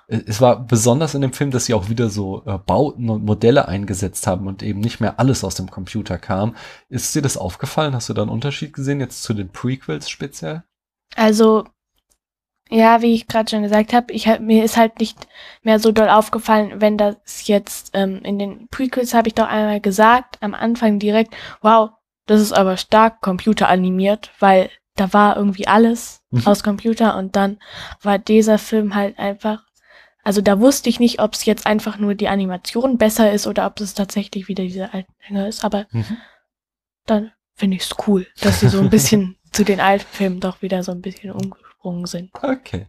Es 0.07 0.39
war 0.39 0.65
besonders 0.65 1.15
in 1.15 1.21
dem 1.21 1.33
Film, 1.33 1.51
dass 1.51 1.65
sie 1.65 1.73
auch 1.73 1.89
wieder 1.89 2.09
so 2.09 2.41
äh, 2.45 2.57
Bauten 2.57 3.09
und 3.09 3.25
Modelle 3.25 3.67
eingesetzt 3.67 4.25
haben 4.25 4.47
und 4.47 4.63
eben 4.63 4.79
nicht 4.79 5.01
mehr 5.01 5.19
alles 5.19 5.43
aus 5.43 5.55
dem 5.55 5.69
Computer 5.69 6.17
kam. 6.17 6.55
Ist 6.87 7.13
dir 7.13 7.21
das 7.21 7.35
aufgefallen? 7.35 7.93
Hast 7.93 8.07
du 8.07 8.13
da 8.13 8.21
einen 8.21 8.31
Unterschied 8.31 8.71
gesehen 8.73 9.01
jetzt 9.01 9.23
zu 9.23 9.33
den 9.33 9.49
Prequels 9.49 10.09
speziell? 10.09 10.63
Also, 11.15 11.65
ja, 12.69 13.01
wie 13.01 13.13
ich 13.13 13.27
gerade 13.27 13.49
schon 13.49 13.63
gesagt 13.63 13.93
habe, 13.93 14.13
ich 14.13 14.27
hab, 14.27 14.39
mir 14.39 14.63
ist 14.63 14.77
halt 14.77 14.99
nicht 14.99 15.27
mehr 15.63 15.79
so 15.79 15.91
doll 15.91 16.09
aufgefallen, 16.09 16.79
wenn 16.81 16.97
das 16.97 17.47
jetzt 17.47 17.91
ähm, 17.93 18.21
in 18.23 18.39
den 18.39 18.67
Prequels 18.69 19.13
habe 19.13 19.27
ich 19.27 19.35
doch 19.35 19.47
einmal 19.47 19.81
gesagt, 19.81 20.37
am 20.41 20.53
Anfang 20.53 20.99
direkt, 20.99 21.35
wow, 21.61 21.91
das 22.27 22.41
ist 22.41 22.53
aber 22.53 22.77
stark 22.77 23.21
computeranimiert, 23.21 24.31
weil 24.39 24.69
da 24.95 25.11
war 25.13 25.37
irgendwie 25.37 25.67
alles 25.67 26.21
Mhm. 26.31 26.45
aus 26.45 26.61
Computer 26.61 27.15
und 27.15 27.37
dann 27.37 27.57
war 28.01 28.19
dieser 28.19 28.57
Film 28.57 28.95
halt 28.95 29.17
einfach, 29.17 29.63
also 30.27 30.41
da 30.41 30.59
wusste 30.59 30.89
ich 30.89 30.99
nicht, 30.99 31.21
ob 31.21 31.33
es 31.35 31.45
jetzt 31.45 31.65
einfach 31.65 31.97
nur 31.97 32.13
die 32.13 32.27
Animation 32.27 32.97
besser 32.97 33.31
ist 33.31 33.47
oder 33.47 33.65
ob 33.65 33.79
es 33.79 33.93
tatsächlich 33.93 34.49
wieder 34.49 34.63
diese 34.65 34.93
alten 34.93 35.13
Dinger 35.27 35.47
ist, 35.47 35.63
aber 35.63 35.87
Mhm. 35.91 36.17
dann 37.05 37.31
finde 37.55 37.77
ich 37.77 37.83
es 37.83 37.95
cool, 38.07 38.27
dass 38.41 38.59
sie 38.59 38.67
so 38.67 38.81
ein 38.81 38.89
bisschen 38.89 39.37
zu 39.53 39.63
den 39.63 39.79
alten 39.79 40.05
Filmen 40.11 40.39
doch 40.41 40.61
wieder 40.61 40.83
so 40.83 40.91
ein 40.91 41.01
bisschen 41.01 41.31
umgesprungen 41.31 42.05
sind. 42.05 42.29
Okay. 42.41 42.87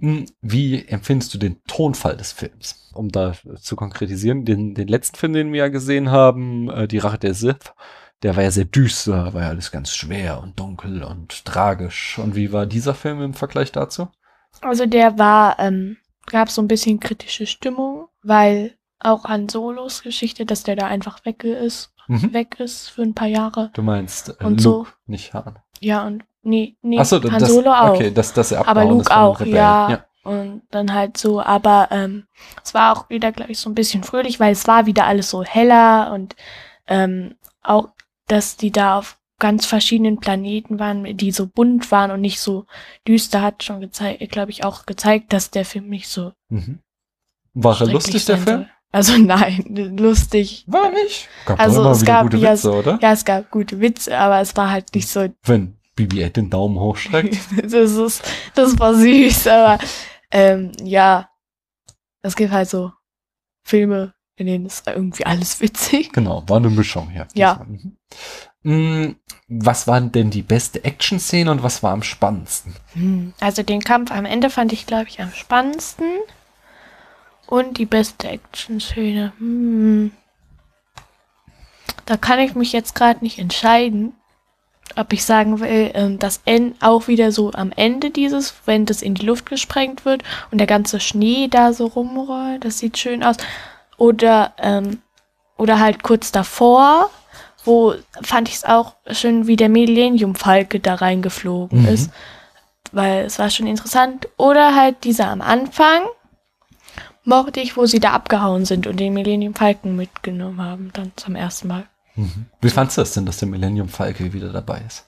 Hm, 0.00 0.24
Wie 0.40 0.82
empfindest 0.88 1.34
du 1.34 1.38
den 1.38 1.62
Tonfall 1.66 2.16
des 2.16 2.32
Films? 2.32 2.90
Um 2.94 3.10
da 3.10 3.34
zu 3.60 3.76
konkretisieren, 3.76 4.46
den, 4.46 4.74
den 4.74 4.88
letzten 4.88 5.16
Film, 5.18 5.34
den 5.34 5.52
wir 5.52 5.58
ja 5.58 5.68
gesehen 5.68 6.10
haben, 6.10 6.70
äh, 6.70 6.88
Die 6.88 6.98
Rache 6.98 7.18
der 7.18 7.34
Sith, 7.34 7.74
der 8.22 8.34
war 8.34 8.42
ja 8.42 8.50
sehr 8.50 8.64
düster, 8.64 9.34
war 9.34 9.42
ja 9.42 9.48
alles 9.50 9.70
ganz 9.70 9.94
schwer 9.94 10.40
und 10.42 10.58
dunkel 10.58 11.04
und 11.04 11.44
tragisch. 11.44 12.18
Und 12.18 12.34
wie 12.34 12.50
war 12.50 12.64
dieser 12.66 12.94
Film 12.94 13.20
im 13.22 13.34
Vergleich 13.34 13.70
dazu? 13.72 14.08
Also 14.62 14.86
der 14.86 15.18
war, 15.18 15.58
ähm, 15.60 15.98
gab 16.30 16.50
so 16.50 16.62
ein 16.62 16.68
bisschen 16.68 17.00
kritische 17.00 17.46
Stimmung, 17.46 18.08
weil 18.22 18.76
auch 19.00 19.24
an 19.24 19.48
Solos 19.48 20.02
Geschichte, 20.02 20.44
dass 20.46 20.62
der 20.62 20.76
da 20.76 20.86
einfach 20.86 21.24
weg 21.24 21.44
ist, 21.44 21.92
Mhm. 22.10 22.32
weg 22.32 22.58
ist 22.58 22.88
für 22.88 23.02
ein 23.02 23.14
paar 23.14 23.28
Jahre. 23.28 23.70
Du 23.74 23.82
meinst 23.82 24.30
äh, 24.40 24.44
Und 24.44 24.62
Luke, 24.64 24.88
so. 24.90 24.94
nicht 25.06 25.34
Han. 25.34 25.58
Ja, 25.80 26.06
und 26.06 26.24
Nee, 26.42 26.76
nee, 26.80 26.98
Achso, 26.98 27.20
Han 27.20 27.40
das, 27.40 27.50
Solo 27.50 27.70
auch. 27.72 27.90
okay, 27.94 28.10
dass, 28.12 28.32
dass 28.32 28.52
er 28.52 28.66
aber 28.66 28.84
Luke 28.86 29.14
auch, 29.14 29.40
Rebellen. 29.40 29.56
ja. 29.56 30.04
Und 30.22 30.62
dann 30.70 30.94
halt 30.94 31.16
so, 31.18 31.42
aber 31.42 31.88
ähm, 31.90 32.26
es 32.64 32.72
war 32.74 32.96
auch 32.96 33.10
wieder, 33.10 33.32
glaube 33.32 33.52
ich, 33.52 33.58
so 33.58 33.68
ein 33.68 33.74
bisschen 33.74 34.02
fröhlich, 34.04 34.40
weil 34.40 34.52
es 34.52 34.66
war 34.66 34.86
wieder 34.86 35.04
alles 35.04 35.28
so 35.30 35.42
heller 35.44 36.12
und 36.14 36.36
ähm, 36.86 37.34
auch, 37.62 37.88
dass 38.28 38.56
die 38.56 38.70
da 38.70 38.98
auf 38.98 39.17
ganz 39.38 39.66
verschiedenen 39.66 40.18
Planeten 40.18 40.78
waren, 40.78 41.16
die 41.16 41.30
so 41.30 41.46
bunt 41.46 41.90
waren 41.92 42.10
und 42.10 42.20
nicht 42.20 42.40
so 42.40 42.66
düster, 43.06 43.40
hat 43.42 43.62
schon 43.62 43.80
gezeigt, 43.80 44.30
glaube 44.32 44.50
ich, 44.50 44.64
auch 44.64 44.84
gezeigt, 44.86 45.32
dass 45.32 45.50
der 45.50 45.64
Film 45.64 45.88
nicht 45.88 46.08
so 46.08 46.32
Mhm. 46.48 46.80
War 47.54 47.80
er 47.80 47.86
lustig, 47.88 48.24
der 48.24 48.38
Film? 48.38 48.58
soll. 48.60 48.68
Also 48.92 49.18
nein, 49.18 49.64
lustig. 49.98 50.64
War 50.66 50.90
nicht. 50.90 51.28
Gab 51.46 51.60
Also 51.60 51.88
es 51.90 52.04
gab 52.04 52.22
gute 52.24 52.36
ja- 52.38 52.52
Witze, 52.52 52.72
oder? 52.72 52.98
Ja, 53.02 53.12
es 53.12 53.24
gab 53.24 53.50
gute 53.50 53.80
Witze, 53.80 54.16
aber 54.18 54.40
es 54.40 54.56
war 54.56 54.70
halt 54.70 54.94
nicht 54.94 55.08
so 55.08 55.28
Wenn 55.44 55.76
BB-8 55.96 56.30
den 56.30 56.50
Daumen 56.50 56.78
hochstreckt. 56.78 57.36
das 57.62 57.92
ist, 57.92 58.22
das 58.54 58.78
war 58.78 58.94
süß, 58.94 59.46
aber 59.48 59.78
ähm, 60.30 60.72
ja, 60.82 61.28
es 62.22 62.34
gibt 62.36 62.52
halt 62.52 62.68
so 62.68 62.92
Filme, 63.64 64.14
in 64.36 64.46
denen 64.46 64.66
ist 64.66 64.86
irgendwie 64.86 65.26
alles 65.26 65.60
witzig. 65.60 66.12
genau, 66.12 66.42
war 66.48 66.56
eine 66.58 66.70
Mischung 66.70 67.10
hier. 67.10 67.26
Ja. 67.34 67.64
Mhm. 67.68 67.96
Mm, 68.68 69.16
Was 69.48 69.86
war 69.86 69.98
denn 69.98 70.28
die 70.28 70.42
beste 70.42 70.84
Action-Szene 70.84 71.50
und 71.50 71.62
was 71.62 71.82
war 71.82 71.92
am 71.92 72.02
spannendsten? 72.02 72.74
Hm. 72.92 73.32
Also 73.40 73.62
den 73.62 73.80
Kampf 73.80 74.10
am 74.10 74.26
Ende 74.26 74.50
fand 74.50 74.74
ich, 74.74 74.84
glaube 74.84 75.06
ich, 75.08 75.22
am 75.22 75.32
spannendsten. 75.32 76.18
Und 77.46 77.78
die 77.78 77.86
beste 77.86 78.28
Action-Szene. 78.28 79.32
Hm. 79.38 80.12
Da 82.04 82.18
kann 82.18 82.40
ich 82.40 82.54
mich 82.54 82.74
jetzt 82.74 82.94
gerade 82.94 83.24
nicht 83.24 83.38
entscheiden, 83.38 84.12
ob 84.96 85.14
ich 85.14 85.24
sagen 85.24 85.60
will, 85.60 85.90
ähm, 85.94 86.18
das 86.18 86.42
N 86.44 86.74
auch 86.80 87.08
wieder 87.08 87.32
so 87.32 87.52
am 87.52 87.72
Ende 87.74 88.10
dieses, 88.10 88.52
wenn 88.66 88.84
das 88.84 89.00
in 89.00 89.14
die 89.14 89.24
Luft 89.24 89.46
gesprengt 89.46 90.04
wird 90.04 90.22
und 90.50 90.58
der 90.58 90.66
ganze 90.66 91.00
Schnee 91.00 91.48
da 91.48 91.72
so 91.72 91.86
rumrollt, 91.86 92.66
das 92.66 92.80
sieht 92.80 92.98
schön 92.98 93.22
aus. 93.22 93.36
Oder, 93.96 94.52
ähm, 94.58 95.00
oder 95.56 95.80
halt 95.80 96.02
kurz 96.02 96.32
davor, 96.32 97.10
wo 97.64 97.94
fand 98.22 98.48
ich 98.48 98.56
es 98.56 98.64
auch 98.64 98.94
schön, 99.10 99.46
wie 99.46 99.56
der 99.56 99.68
Millennium 99.68 100.34
Falke 100.34 100.80
da 100.80 100.94
reingeflogen 100.94 101.82
Mhm. 101.82 101.88
ist. 101.88 102.10
Weil 102.92 103.26
es 103.26 103.38
war 103.38 103.50
schon 103.50 103.66
interessant. 103.66 104.28
Oder 104.38 104.74
halt 104.74 105.04
dieser 105.04 105.28
am 105.30 105.42
Anfang 105.42 106.02
mochte 107.24 107.60
ich, 107.60 107.76
wo 107.76 107.84
sie 107.86 108.00
da 108.00 108.12
abgehauen 108.12 108.64
sind 108.64 108.86
und 108.86 108.98
den 108.98 109.12
Millennium 109.12 109.54
Falken 109.54 109.96
mitgenommen 109.96 110.62
haben, 110.62 110.90
dann 110.94 111.12
zum 111.16 111.34
ersten 111.36 111.68
Mal. 111.68 111.84
Mhm. 112.16 112.46
Wie 112.62 112.70
fandst 112.70 112.96
du 112.96 113.02
das 113.02 113.12
denn, 113.12 113.26
dass 113.26 113.36
der 113.38 113.48
Millennium 113.48 113.88
Falke 113.88 114.32
wieder 114.32 114.50
dabei 114.50 114.82
ist? 114.86 115.04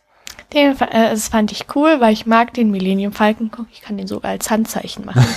Den, 0.52 0.80
äh, 0.80 1.10
das 1.10 1.28
fand 1.28 1.52
ich 1.52 1.66
cool, 1.74 2.00
weil 2.00 2.12
ich 2.12 2.26
mag 2.26 2.52
den 2.54 2.70
Millennium. 2.70 3.12
Guck, 3.52 3.66
ich 3.72 3.82
kann 3.82 3.96
den 3.96 4.08
sogar 4.08 4.32
als 4.32 4.50
Handzeichen 4.50 5.04
machen. 5.04 5.24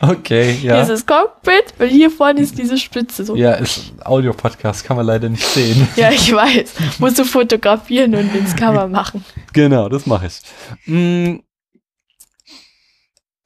Okay, 0.00 0.58
ja. 0.62 0.80
Dieses 0.80 1.06
Cockpit 1.06 1.74
und 1.78 1.88
hier 1.88 2.10
vorne 2.10 2.40
ist 2.40 2.56
diese 2.56 2.78
Spitze. 2.78 3.24
So. 3.24 3.34
Ja, 3.34 3.52
ist 3.52 3.92
Audio-Podcast, 4.04 4.84
kann 4.84 4.96
man 4.96 5.06
leider 5.06 5.28
nicht 5.28 5.44
sehen. 5.44 5.88
Ja, 5.96 6.10
ich 6.10 6.32
weiß. 6.32 6.74
Musst 6.98 7.18
du 7.18 7.24
fotografieren 7.24 8.14
und 8.14 8.32
ins 8.34 8.54
Cover 8.54 8.86
machen. 8.86 9.24
Genau, 9.52 9.88
das 9.88 10.06
mache 10.06 10.26
ich. 10.26 10.40
Mm, 10.86 11.40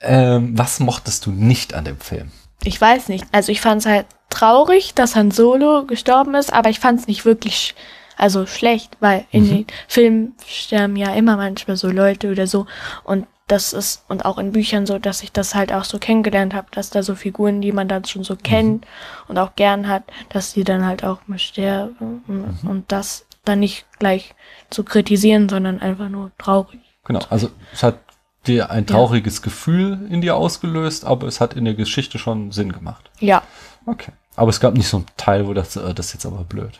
ähm, 0.00 0.58
was 0.58 0.80
mochtest 0.80 1.26
du 1.26 1.30
nicht 1.30 1.74
an 1.74 1.84
dem 1.84 1.98
Film? 1.98 2.30
Ich 2.64 2.78
weiß 2.80 3.08
nicht. 3.08 3.24
Also 3.32 3.52
ich 3.52 3.60
fand 3.60 3.80
es 3.80 3.86
halt 3.86 4.06
traurig, 4.28 4.94
dass 4.94 5.16
Han 5.16 5.30
Solo 5.30 5.84
gestorben 5.86 6.34
ist, 6.34 6.52
aber 6.52 6.70
ich 6.70 6.80
fand 6.80 7.00
es 7.00 7.06
nicht 7.06 7.24
wirklich 7.24 7.74
also 8.20 8.46
schlecht, 8.46 8.96
weil 9.00 9.24
in 9.30 9.44
Mhm. 9.44 9.48
den 9.48 9.66
Filmen 9.88 10.34
sterben 10.46 10.96
ja 10.96 11.12
immer 11.14 11.36
manchmal 11.36 11.76
so 11.76 11.88
Leute 11.90 12.30
oder 12.30 12.46
so 12.46 12.66
und 13.04 13.26
das 13.46 13.72
ist 13.72 14.04
und 14.08 14.24
auch 14.24 14.38
in 14.38 14.52
Büchern 14.52 14.86
so, 14.86 14.98
dass 15.00 15.22
ich 15.24 15.32
das 15.32 15.56
halt 15.56 15.72
auch 15.72 15.82
so 15.84 15.98
kennengelernt 15.98 16.54
habe, 16.54 16.68
dass 16.70 16.90
da 16.90 17.02
so 17.02 17.16
Figuren, 17.16 17.60
die 17.60 17.72
man 17.72 17.88
dann 17.88 18.04
schon 18.04 18.22
so 18.22 18.36
kennt 18.36 18.86
und 19.26 19.38
auch 19.38 19.56
gern 19.56 19.88
hat, 19.88 20.04
dass 20.28 20.52
die 20.52 20.62
dann 20.62 20.86
halt 20.86 21.02
auch 21.02 21.18
mal 21.26 21.38
sterben 21.40 22.22
und 22.62 22.84
das 22.92 23.26
dann 23.44 23.58
nicht 23.58 23.86
gleich 23.98 24.34
zu 24.70 24.84
kritisieren, 24.84 25.48
sondern 25.48 25.80
einfach 25.80 26.08
nur 26.08 26.30
traurig. 26.38 26.78
Genau, 27.04 27.20
also 27.28 27.50
es 27.72 27.82
hat 27.82 27.98
dir 28.46 28.70
ein 28.70 28.86
trauriges 28.86 29.42
Gefühl 29.42 30.06
in 30.10 30.20
dir 30.20 30.36
ausgelöst, 30.36 31.04
aber 31.04 31.26
es 31.26 31.40
hat 31.40 31.54
in 31.54 31.64
der 31.64 31.74
Geschichte 31.74 32.18
schon 32.18 32.52
Sinn 32.52 32.72
gemacht. 32.72 33.10
Ja, 33.18 33.42
Okay. 33.86 34.12
Aber 34.36 34.50
es 34.50 34.60
gab 34.60 34.74
nicht 34.74 34.86
so 34.88 34.98
einen 34.98 35.06
Teil, 35.16 35.46
wo 35.48 35.54
das, 35.54 35.74
äh, 35.74 35.92
das 35.92 36.06
ist 36.06 36.12
jetzt 36.12 36.26
aber 36.26 36.44
blöd. 36.44 36.78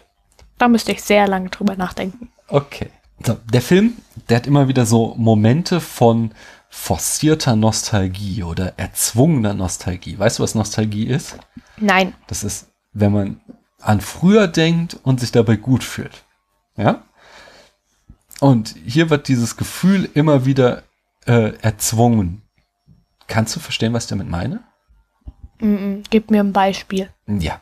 Da 0.61 0.69
müsste 0.69 0.93
ich 0.93 1.03
sehr 1.03 1.27
lange 1.27 1.49
drüber 1.49 1.77
nachdenken. 1.77 2.31
Okay. 2.49 2.91
So, 3.25 3.37
der 3.53 3.63
Film, 3.63 3.97
der 4.29 4.39
hat 4.39 4.47
immer 4.47 4.69
wieder 4.69 4.87
so 4.87 5.15
Momente 5.17 5.81
von 5.81 6.33
forcierter 6.69 7.57
Nostalgie 7.57 8.43
oder 8.43 8.79
erzwungener 8.79 9.55
Nostalgie. 9.55 10.19
Weißt 10.19 10.39
du, 10.39 10.43
was 10.43 10.55
Nostalgie 10.55 11.07
ist? 11.07 11.39
Nein. 11.79 12.15
Das 12.27 12.45
ist, 12.45 12.69
wenn 12.93 13.13
man 13.13 13.41
an 13.81 14.01
früher 14.01 14.47
denkt 14.49 14.99
und 15.03 15.21
sich 15.21 15.33
dabei 15.33 15.57
gut 15.57 15.83
fühlt. 15.83 16.25
Ja? 16.77 17.03
Und 18.41 18.75
hier 18.87 19.11
wird 19.11 19.29
dieses 19.29 19.57
Gefühl 19.57 20.09
immer 20.15 20.45
wieder 20.45 20.83
äh, 21.27 21.55
erzwungen. 21.61 22.43
Kannst 23.27 23.57
du 23.57 23.61
verstehen, 23.61 23.93
was 23.93 24.05
ich 24.05 24.11
damit 24.11 24.29
meine? 24.29 24.61
Mm 25.61 25.75
-mm. 25.75 26.05
Gib 26.11 26.31
mir 26.31 26.41
ein 26.41 26.53
Beispiel. 26.53 27.11
Ja. 27.27 27.61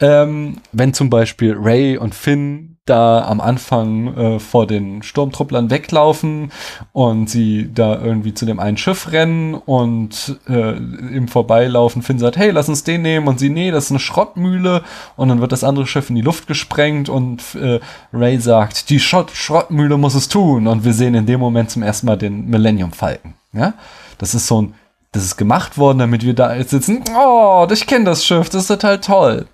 Ähm, 0.00 0.56
wenn 0.72 0.94
zum 0.94 1.10
Beispiel 1.10 1.56
Ray 1.58 1.98
und 1.98 2.14
Finn 2.14 2.70
da 2.86 3.24
am 3.24 3.40
Anfang 3.40 4.16
äh, 4.16 4.38
vor 4.40 4.66
den 4.66 5.02
Sturmtrupplern 5.02 5.70
weglaufen 5.70 6.50
und 6.92 7.30
sie 7.30 7.70
da 7.72 8.00
irgendwie 8.02 8.34
zu 8.34 8.46
dem 8.46 8.58
einen 8.58 8.78
Schiff 8.78 9.12
rennen 9.12 9.54
und 9.54 10.40
äh, 10.48 10.76
im 10.76 11.28
Vorbeilaufen 11.28 12.02
Finn 12.02 12.18
sagt, 12.18 12.36
hey, 12.36 12.50
lass 12.50 12.68
uns 12.68 12.82
den 12.82 13.02
nehmen 13.02 13.28
und 13.28 13.38
sie, 13.38 13.50
nee, 13.50 13.70
das 13.70 13.84
ist 13.84 13.90
eine 13.90 14.00
Schrottmühle 14.00 14.82
und 15.16 15.28
dann 15.28 15.40
wird 15.40 15.52
das 15.52 15.62
andere 15.62 15.86
Schiff 15.86 16.10
in 16.10 16.16
die 16.16 16.22
Luft 16.22 16.48
gesprengt 16.48 17.08
und 17.08 17.54
äh, 17.54 17.78
Ray 18.12 18.40
sagt, 18.40 18.90
die 18.90 18.98
Schrott 18.98 19.30
Schrottmühle 19.30 19.96
muss 19.96 20.14
es 20.14 20.28
tun 20.28 20.66
und 20.66 20.84
wir 20.84 20.92
sehen 20.92 21.14
in 21.14 21.26
dem 21.26 21.38
Moment 21.38 21.70
zum 21.70 21.82
ersten 21.82 22.06
Mal 22.06 22.16
den 22.16 22.48
Millennium 22.48 22.92
Falken. 22.92 23.34
Ja, 23.52 23.74
das 24.18 24.34
ist 24.34 24.46
so 24.46 24.62
ein 24.62 24.74
das 25.12 25.24
ist 25.24 25.36
gemacht 25.36 25.76
worden, 25.76 25.98
damit 25.98 26.24
wir 26.24 26.34
da 26.34 26.54
jetzt 26.54 26.70
sitzen. 26.70 27.02
Oh, 27.16 27.66
ich 27.70 27.86
kenne 27.86 28.04
das 28.04 28.24
Schiff, 28.24 28.48
das 28.48 28.62
ist 28.62 28.68
total 28.68 29.00
toll. 29.00 29.46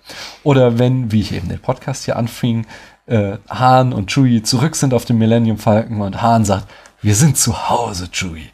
Oder 0.43 0.77
wenn, 0.77 1.11
wie 1.11 1.21
ich 1.21 1.33
eben 1.33 1.49
den 1.49 1.59
Podcast 1.59 2.05
hier 2.05 2.15
anfing, 2.15 2.67
äh, 3.07 3.37
Han 3.49 3.93
und 3.93 4.11
Chewie 4.11 4.43
zurück 4.43 4.75
sind 4.75 4.93
auf 4.93 5.05
dem 5.05 5.17
Millennium 5.17 5.57
Falcon 5.57 6.01
und 6.01 6.21
Han 6.21 6.45
sagt, 6.45 6.67
wir 7.01 7.15
sind 7.15 7.37
zu 7.37 7.69
Hause, 7.69 8.09
Chewie. 8.11 8.49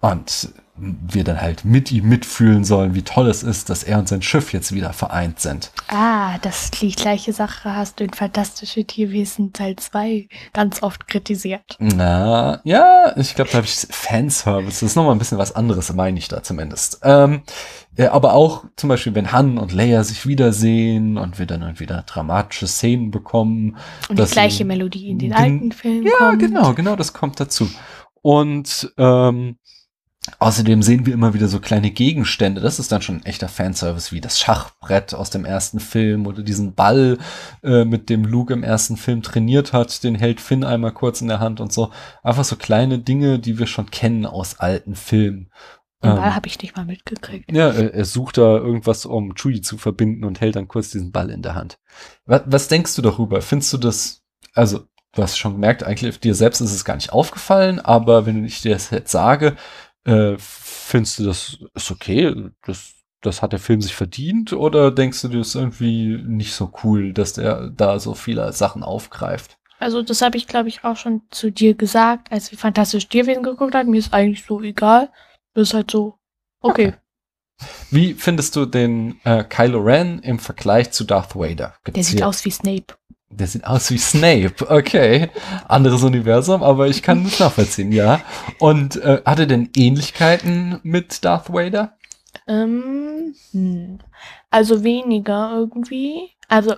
Und 0.00 0.50
wir 0.80 1.24
dann 1.24 1.40
halt 1.40 1.64
mit 1.64 1.90
ihm 1.92 2.08
mitfühlen 2.08 2.64
sollen, 2.64 2.94
wie 2.94 3.02
toll 3.02 3.28
es 3.28 3.42
ist, 3.42 3.68
dass 3.70 3.82
er 3.82 3.98
und 3.98 4.08
sein 4.08 4.22
Schiff 4.22 4.52
jetzt 4.52 4.72
wieder 4.72 4.92
vereint 4.92 5.40
sind. 5.40 5.72
Ah, 5.88 6.38
das 6.38 6.70
die 6.70 6.92
gleiche 6.92 7.32
Sache 7.32 7.74
hast 7.74 8.00
du 8.00 8.04
in 8.04 8.12
Fantastische 8.12 8.84
Tierwesen 8.84 9.52
Teil 9.52 9.76
2 9.76 10.28
ganz 10.52 10.82
oft 10.82 11.06
kritisiert. 11.08 11.76
Na, 11.78 12.60
ja, 12.64 13.12
ich 13.16 13.34
glaube, 13.34 13.50
da 13.50 13.58
habe 13.58 13.66
ich 13.66 13.74
Fanservice. 13.90 14.80
Das 14.80 14.90
ist 14.90 14.96
nochmal 14.96 15.14
ein 15.14 15.18
bisschen 15.18 15.38
was 15.38 15.54
anderes, 15.54 15.92
meine 15.92 16.18
ich 16.18 16.28
da 16.28 16.42
zumindest. 16.42 17.00
Ähm, 17.02 17.42
ja, 17.96 18.12
aber 18.12 18.34
auch 18.34 18.64
zum 18.76 18.88
Beispiel, 18.88 19.14
wenn 19.14 19.32
Han 19.32 19.58
und 19.58 19.72
Leia 19.72 20.04
sich 20.04 20.26
wiedersehen 20.26 21.18
und 21.18 21.38
wir 21.38 21.46
dann 21.46 21.62
irgendwie 21.62 21.86
da 21.86 22.02
dramatische 22.02 22.68
Szenen 22.68 23.10
bekommen. 23.10 23.76
Und 24.08 24.18
die 24.18 24.24
gleiche 24.24 24.64
Melodie 24.64 25.08
in 25.10 25.18
den 25.18 25.32
alten 25.32 25.72
Filmen 25.72 26.04
Ja, 26.06 26.28
kommt. 26.30 26.38
genau, 26.38 26.74
genau, 26.74 26.94
das 26.96 27.12
kommt 27.12 27.40
dazu. 27.40 27.68
Und 28.22 28.92
ähm, 28.98 29.56
außerdem 30.38 30.82
sehen 30.82 31.06
wir 31.06 31.14
immer 31.14 31.34
wieder 31.34 31.48
so 31.48 31.60
kleine 31.60 31.90
Gegenstände. 31.90 32.60
Das 32.60 32.78
ist 32.78 32.92
dann 32.92 33.02
schon 33.02 33.16
ein 33.16 33.24
echter 33.26 33.48
Fanservice, 33.48 34.12
wie 34.12 34.20
das 34.20 34.38
Schachbrett 34.38 35.14
aus 35.14 35.30
dem 35.30 35.44
ersten 35.44 35.80
Film 35.80 36.26
oder 36.26 36.42
diesen 36.42 36.74
Ball, 36.74 37.18
äh, 37.62 37.84
mit 37.84 38.08
dem 38.10 38.24
Luke 38.24 38.52
im 38.52 38.62
ersten 38.62 38.96
Film 38.96 39.22
trainiert 39.22 39.72
hat. 39.72 40.02
Den 40.04 40.14
hält 40.14 40.40
Finn 40.40 40.64
einmal 40.64 40.92
kurz 40.92 41.20
in 41.20 41.28
der 41.28 41.40
Hand 41.40 41.60
und 41.60 41.72
so. 41.72 41.90
Einfach 42.22 42.44
so 42.44 42.56
kleine 42.56 42.98
Dinge, 42.98 43.38
die 43.38 43.58
wir 43.58 43.66
schon 43.66 43.90
kennen 43.90 44.26
aus 44.26 44.58
alten 44.60 44.94
Filmen. 44.94 45.50
Den 46.02 46.10
Ähm, 46.10 46.16
Ball 46.16 46.34
habe 46.34 46.46
ich 46.46 46.60
nicht 46.62 46.76
mal 46.76 46.84
mitgekriegt. 46.84 47.50
ja, 47.50 47.70
er, 47.70 47.92
er 47.94 48.04
sucht 48.04 48.38
da 48.38 48.56
irgendwas, 48.56 49.04
um 49.04 49.34
Chewie 49.34 49.62
zu 49.62 49.78
verbinden 49.78 50.24
und 50.24 50.40
hält 50.40 50.54
dann 50.56 50.68
kurz 50.68 50.90
diesen 50.90 51.10
Ball 51.12 51.30
in 51.30 51.42
der 51.42 51.54
Hand. 51.56 51.78
Was, 52.24 52.42
was 52.46 52.68
denkst 52.68 52.94
du 52.94 53.02
darüber? 53.02 53.42
Findest 53.42 53.72
du 53.72 53.78
das, 53.78 54.22
also 54.54 54.80
du 55.14 55.22
hast 55.22 55.36
schon 55.38 55.54
gemerkt, 55.54 55.82
eigentlich 55.82 56.20
dir 56.20 56.36
selbst 56.36 56.60
ist 56.60 56.72
es 56.72 56.84
gar 56.84 56.94
nicht 56.94 57.12
aufgefallen, 57.12 57.80
aber 57.80 58.26
wenn 58.26 58.44
ich 58.44 58.62
dir 58.62 58.74
das 58.74 58.90
jetzt 58.90 59.10
sage, 59.10 59.56
äh, 60.04 60.36
findest 60.38 61.18
du 61.18 61.24
das 61.24 61.58
ist 61.74 61.90
okay, 61.90 62.50
das, 62.64 62.94
das 63.20 63.42
hat 63.42 63.52
der 63.52 63.58
Film 63.58 63.80
sich 63.80 63.94
verdient 63.94 64.52
oder 64.52 64.90
denkst 64.90 65.22
du, 65.22 65.28
das 65.28 65.48
ist 65.48 65.54
irgendwie 65.54 66.16
nicht 66.26 66.52
so 66.54 66.72
cool, 66.84 67.12
dass 67.12 67.32
der 67.34 67.68
da 67.70 67.98
so 67.98 68.14
viele 68.14 68.52
Sachen 68.52 68.82
aufgreift? 68.82 69.58
Also 69.80 70.02
das 70.02 70.22
habe 70.22 70.36
ich, 70.36 70.46
glaube 70.48 70.68
ich, 70.68 70.82
auch 70.84 70.96
schon 70.96 71.22
zu 71.30 71.50
dir 71.52 71.74
gesagt, 71.74 72.32
als 72.32 72.50
wir 72.50 72.58
Fantastische 72.58 73.08
Tierwesen 73.08 73.42
geguckt 73.44 73.74
haben. 73.76 73.90
Mir 73.90 73.98
ist 73.98 74.12
eigentlich 74.12 74.44
so 74.44 74.60
egal. 74.60 75.10
Das 75.54 75.68
ist 75.68 75.74
halt 75.74 75.90
so, 75.90 76.18
okay. 76.60 76.94
Wie 77.90 78.14
findest 78.14 78.56
du 78.56 78.66
den 78.66 79.20
äh, 79.24 79.44
Kylo 79.44 79.78
Ren 79.80 80.18
im 80.20 80.38
Vergleich 80.40 80.90
zu 80.90 81.04
Darth 81.04 81.34
Vader? 81.36 81.74
Der 81.86 81.92
Gibt's 81.92 82.08
sieht 82.08 82.18
hier- 82.18 82.28
aus 82.28 82.44
wie 82.44 82.50
Snape. 82.50 82.94
Der 83.30 83.46
sieht 83.46 83.64
aus 83.66 83.90
wie 83.90 83.98
Snape. 83.98 84.54
Okay. 84.68 85.30
Anderes 85.68 86.02
Universum, 86.02 86.62
aber 86.62 86.88
ich 86.88 87.02
kann 87.02 87.24
das 87.24 87.38
nachvollziehen, 87.38 87.92
ja. 87.92 88.20
Und 88.58 88.96
äh, 88.96 89.20
hat 89.24 89.38
er 89.38 89.46
denn 89.46 89.70
Ähnlichkeiten 89.76 90.80
mit 90.82 91.24
Darth 91.24 91.52
Vader? 91.52 91.96
Ähm, 92.46 93.34
hm. 93.52 93.98
Also 94.50 94.82
weniger 94.82 95.52
irgendwie. 95.58 96.30
Also, 96.48 96.74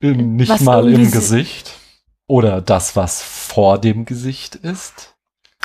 Ähm, 0.00 0.36
Nicht 0.36 0.50
Was 0.50 0.60
mal 0.60 0.88
im 0.92 1.10
Gesicht. 1.10 1.72
Oder 2.28 2.60
das, 2.60 2.96
was 2.96 3.22
vor 3.22 3.78
dem 3.80 4.04
Gesicht 4.04 4.56
ist. 4.56 5.14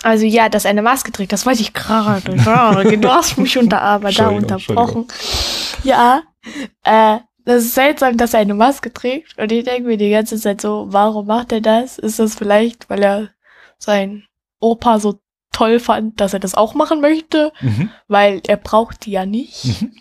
also 0.03 0.25
ja, 0.25 0.47
dass 0.49 0.65
er 0.65 0.71
eine 0.71 0.81
Maske 0.83 1.11
trägt, 1.11 1.31
das 1.31 1.45
wollte 1.45 1.61
ich 1.61 1.73
gerade 1.73 2.39
sagen. 2.39 3.01
Du 3.01 3.09
hast 3.09 3.37
mich 3.37 3.57
unter 3.57 3.81
aber 3.81 4.11
da 4.11 4.29
unterbrochen. 4.29 5.07
Ja, 5.83 6.21
äh, 6.83 7.17
das 7.45 7.63
ist 7.63 7.75
seltsam, 7.75 8.17
dass 8.17 8.33
er 8.33 8.41
eine 8.41 8.53
Maske 8.53 8.93
trägt. 8.93 9.37
Und 9.37 9.51
ich 9.51 9.63
denke 9.63 9.87
mir 9.87 9.97
die 9.97 10.09
ganze 10.09 10.37
Zeit 10.37 10.61
so, 10.61 10.87
warum 10.89 11.27
macht 11.27 11.51
er 11.51 11.61
das? 11.61 11.97
Ist 11.97 12.19
das 12.19 12.35
vielleicht, 12.35 12.89
weil 12.89 13.03
er 13.03 13.29
seinen 13.77 14.25
Opa 14.59 14.99
so 14.99 15.19
toll 15.51 15.79
fand, 15.79 16.19
dass 16.19 16.33
er 16.33 16.39
das 16.39 16.55
auch 16.55 16.73
machen 16.73 17.01
möchte? 17.01 17.51
Mhm. 17.61 17.89
Weil 18.07 18.41
er 18.47 18.57
braucht 18.57 19.05
die 19.05 19.11
ja 19.11 19.25
nicht. 19.25 19.81
Mhm. 19.81 19.93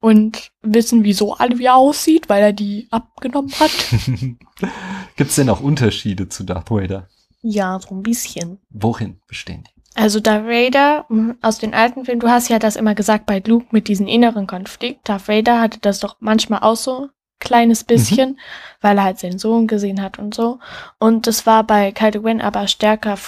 Und 0.00 0.50
wissen, 0.60 1.02
wieso 1.04 1.34
alle 1.34 1.58
wie 1.58 1.64
er 1.64 1.76
aussieht, 1.76 2.28
weil 2.28 2.42
er 2.42 2.52
die 2.52 2.88
abgenommen 2.90 3.52
hat. 3.58 3.70
Gibt 5.16 5.30
es 5.30 5.36
denn 5.36 5.48
auch 5.48 5.60
Unterschiede 5.60 6.28
zu 6.28 6.44
Darth 6.44 6.70
Vader? 6.70 7.08
Ja, 7.40 7.78
so 7.80 7.94
ein 7.94 8.02
bisschen. 8.02 8.58
Worin 8.68 9.20
bestehen 9.26 9.64
die? 9.64 9.73
Also 9.94 10.18
Darth 10.20 10.44
Vader 10.46 11.06
mh, 11.08 11.36
aus 11.42 11.58
den 11.58 11.72
alten 11.74 12.04
Filmen, 12.04 12.20
du 12.20 12.28
hast 12.28 12.48
ja 12.48 12.58
das 12.58 12.76
immer 12.76 12.94
gesagt 12.94 13.26
bei 13.26 13.40
Luke 13.46 13.66
mit 13.70 13.88
diesem 13.88 14.06
inneren 14.08 14.46
Konflikt. 14.46 15.08
Darth 15.08 15.28
Vader 15.28 15.60
hatte 15.60 15.78
das 15.80 16.00
doch 16.00 16.16
manchmal 16.20 16.60
auch 16.60 16.76
so 16.76 17.08
kleines 17.38 17.84
bisschen, 17.84 18.40
weil 18.80 18.96
er 18.96 19.04
halt 19.04 19.18
seinen 19.18 19.38
Sohn 19.38 19.66
gesehen 19.66 20.00
hat 20.00 20.18
und 20.18 20.34
so. 20.34 20.58
Und 20.98 21.26
das 21.26 21.44
war 21.46 21.62
bei 21.64 21.92
Kylo 21.92 22.22
Ren 22.22 22.40
aber 22.40 22.66
stärker 22.68 23.18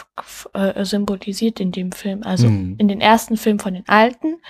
äh, 0.54 0.84
symbolisiert 0.84 1.60
in 1.60 1.70
dem 1.70 1.92
Film. 1.92 2.22
Also 2.24 2.48
Mhm. 2.48 2.76
in 2.78 2.88
den 2.88 3.00
ersten 3.00 3.36
Filmen 3.36 3.58
von 3.60 3.74
den 3.74 3.86
alten 3.88 4.40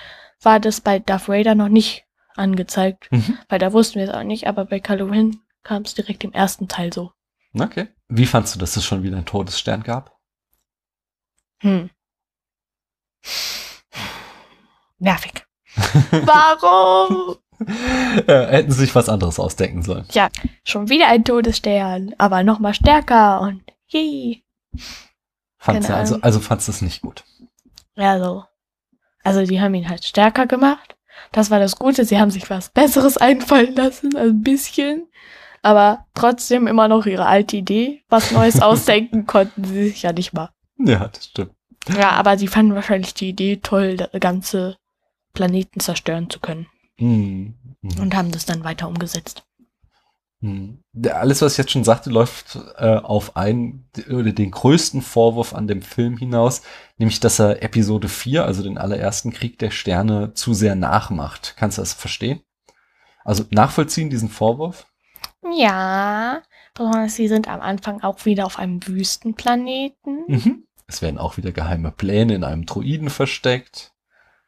war 0.41 0.59
das 0.59 0.79
bei 0.81 0.99
Darth 0.99 1.27
Vader 1.27 1.53
noch 1.53 1.69
nicht 1.69 2.05
angezeigt, 2.35 3.09
Mhm. 3.11 3.37
weil 3.49 3.59
da 3.59 3.73
wussten 3.73 3.99
wir 3.99 4.07
es 4.07 4.13
auch 4.13 4.23
nicht, 4.23 4.47
aber 4.47 4.65
bei 4.65 4.79
Kylo 4.79 5.05
Ren 5.07 5.39
kam 5.63 5.81
es 5.81 5.93
direkt 5.95 6.23
im 6.23 6.31
ersten 6.33 6.67
Teil 6.67 6.93
so. 6.93 7.11
Okay. 7.59 7.87
Wie 8.07 8.25
fandst 8.25 8.55
du, 8.55 8.59
dass 8.59 8.77
es 8.77 8.85
schon 8.85 9.03
wieder 9.03 9.17
einen 9.17 9.25
Todesstern 9.25 9.83
gab? 9.83 10.17
Hm. 11.61 11.89
Nervig. 14.99 15.45
Warum? 16.11 17.37
äh, 18.27 18.47
hätten 18.47 18.71
sie 18.71 18.79
sich 18.79 18.95
was 18.95 19.09
anderes 19.09 19.39
ausdenken 19.39 19.81
sollen. 19.81 20.05
Schon 20.63 20.89
wieder 20.89 21.07
ein 21.07 21.23
Todesstern, 21.23 22.13
aber 22.17 22.43
noch 22.43 22.59
mal 22.59 22.73
stärker 22.73 23.41
und 23.41 23.63
yay. 23.87 24.43
Fandst 25.57 25.87
Keine 25.87 25.99
also, 25.99 26.19
also 26.21 26.39
fandst 26.39 26.67
du 26.67 26.71
es 26.71 26.81
nicht 26.81 27.01
gut. 27.01 27.23
Ja, 27.95 28.19
so. 28.19 28.43
Also 29.23 29.43
die 29.43 29.59
haben 29.59 29.73
ihn 29.73 29.89
halt 29.89 30.05
stärker 30.05 30.45
gemacht. 30.45 30.95
Das 31.31 31.49
war 31.49 31.59
das 31.59 31.75
Gute. 31.75 32.05
Sie 32.05 32.19
haben 32.19 32.31
sich 32.31 32.49
was 32.49 32.69
Besseres 32.69 33.17
einfallen 33.17 33.75
lassen, 33.75 34.15
also 34.15 34.31
ein 34.31 34.43
bisschen. 34.43 35.07
Aber 35.63 36.05
trotzdem 36.13 36.67
immer 36.67 36.87
noch 36.87 37.05
ihre 37.05 37.25
alte 37.25 37.57
Idee. 37.57 38.03
Was 38.07 38.31
Neues 38.31 38.61
ausdenken 38.61 39.25
konnten 39.25 39.63
sie 39.63 39.89
sich 39.89 40.03
ja 40.03 40.13
nicht 40.13 40.31
mal. 40.33 40.51
Ja, 40.77 41.07
das 41.07 41.25
stimmt. 41.25 41.51
Ja, 41.95 42.11
aber 42.11 42.37
sie 42.37 42.47
fanden 42.47 42.75
wahrscheinlich 42.75 43.13
die 43.13 43.29
Idee 43.29 43.57
toll, 43.57 43.97
ganze 44.19 44.77
Planeten 45.33 45.79
zerstören 45.79 46.29
zu 46.29 46.39
können. 46.39 46.67
Mhm. 46.97 47.55
Mhm. 47.81 47.99
Und 48.01 48.15
haben 48.15 48.31
das 48.31 48.45
dann 48.45 48.63
weiter 48.63 48.87
umgesetzt. 48.87 49.43
Hm. 50.41 50.83
Der- 50.93 51.19
Alles, 51.19 51.41
was 51.41 51.53
ich 51.53 51.57
jetzt 51.57 51.71
schon 51.71 51.83
sagte, 51.83 52.11
läuft 52.11 52.59
äh, 52.77 52.97
auf 52.97 53.35
einen 53.35 53.89
oder 54.09 54.31
den 54.31 54.51
größten 54.51 55.01
Vorwurf 55.01 55.55
an 55.55 55.67
dem 55.67 55.81
Film 55.81 56.15
hinaus, 56.17 56.61
nämlich 56.97 57.19
dass 57.19 57.39
er 57.39 57.63
Episode 57.63 58.07
4, 58.07 58.45
also 58.45 58.61
den 58.61 58.77
allerersten 58.77 59.31
Krieg 59.31 59.57
der 59.57 59.71
Sterne, 59.71 60.33
zu 60.35 60.53
sehr 60.53 60.75
nachmacht. 60.75 61.55
Kannst 61.57 61.79
du 61.79 61.81
das 61.81 61.93
verstehen? 61.93 62.41
Also 63.25 63.45
nachvollziehen, 63.49 64.11
diesen 64.11 64.29
Vorwurf? 64.29 64.85
Ja, 65.55 66.43
besonders 66.75 67.15
sie 67.15 67.27
sind 67.27 67.47
am 67.47 67.61
Anfang 67.61 68.01
auch 68.03 68.25
wieder 68.25 68.45
auf 68.45 68.59
einem 68.59 68.85
Wüstenplaneten. 68.85 70.23
Mhm. 70.27 70.66
Es 70.87 71.01
werden 71.01 71.17
auch 71.17 71.35
wieder 71.37 71.51
geheime 71.51 71.91
Pläne 71.91 72.33
in 72.35 72.43
einem 72.43 72.65
Druiden 72.65 73.09
versteckt. 73.09 73.91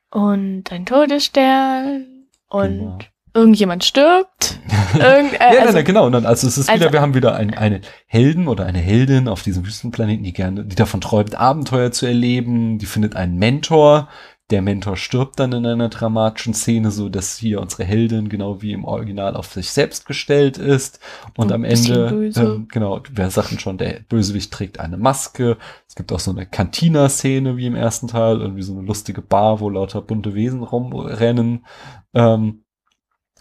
Und 0.10 0.72
ein 0.72 0.86
Todesstern. 0.86 2.06
Und 2.48 2.78
Genau. 2.80 2.98
irgendjemand 3.34 3.84
stirbt. 3.84 4.58
Irgend, 4.94 5.34
äh, 5.34 5.54
ja, 5.56 5.62
also, 5.62 5.74
nein, 5.74 5.86
genau. 5.86 6.06
Und 6.06 6.14
dann, 6.14 6.26
also 6.26 6.48
es 6.48 6.58
ist 6.58 6.68
wieder, 6.68 6.86
also- 6.86 6.94
wir 6.94 7.02
haben 7.02 7.14
wieder 7.14 7.36
einen, 7.36 7.54
einen 7.54 7.82
Helden 8.08 8.48
oder 8.48 8.66
eine 8.66 8.80
Heldin 8.80 9.28
auf 9.28 9.44
diesem 9.44 9.66
Wüstenplaneten, 9.66 10.24
die 10.24 10.34
gerne, 10.34 10.66
die 10.66 10.76
davon 10.76 11.02
träumt, 11.02 11.36
Abenteuer 11.36 11.92
zu 11.92 12.06
erleben. 12.06 12.80
Die 12.80 12.86
findet 12.88 13.16
einen 13.16 13.38
Mentor. 13.38 14.08
Der 14.50 14.64
Mentor 14.64 14.98
stirbt 14.98 15.40
dann 15.40 15.52
in 15.54 15.66
einer 15.66 15.90
dramatischen 15.90 16.56
Szene, 16.56 16.90
so 16.90 17.08
dass 17.10 17.38
hier 17.38 17.62
unsere 17.62 17.84
Heldin 17.84 18.30
genau 18.30 18.62
wie 18.64 18.72
im 18.72 18.84
Original 18.84 19.36
auf 19.36 19.52
sich 19.54 19.70
selbst 19.70 20.08
gestellt 20.08 20.58
ist. 20.58 21.00
Und 21.38 21.52
Ein 21.52 21.58
am 21.58 21.64
Ende, 21.66 22.10
böse. 22.10 22.42
ähm, 22.42 22.68
genau, 22.68 23.02
wir 23.12 23.30
sagten 23.30 23.60
schon, 23.60 23.78
der 23.78 24.00
Bösewicht 24.10 24.52
trägt 24.52 24.80
eine 24.80 24.98
Maske. 24.98 25.58
Es 25.88 25.94
gibt 25.94 26.12
auch 26.12 26.20
so 26.20 26.32
eine 26.32 26.48
Cantina-Szene 26.48 27.58
wie 27.58 27.68
im 27.68 27.76
ersten 27.76 28.08
Teil, 28.08 28.42
irgendwie 28.42 28.64
so 28.64 28.74
eine 28.76 28.88
lustige 28.88 29.22
Bar, 29.22 29.60
wo 29.60 29.70
lauter 29.70 30.02
bunte 30.02 30.34
Wesen 30.34 30.64
rumrennen. 30.64 31.66
Ähm, 32.16 32.64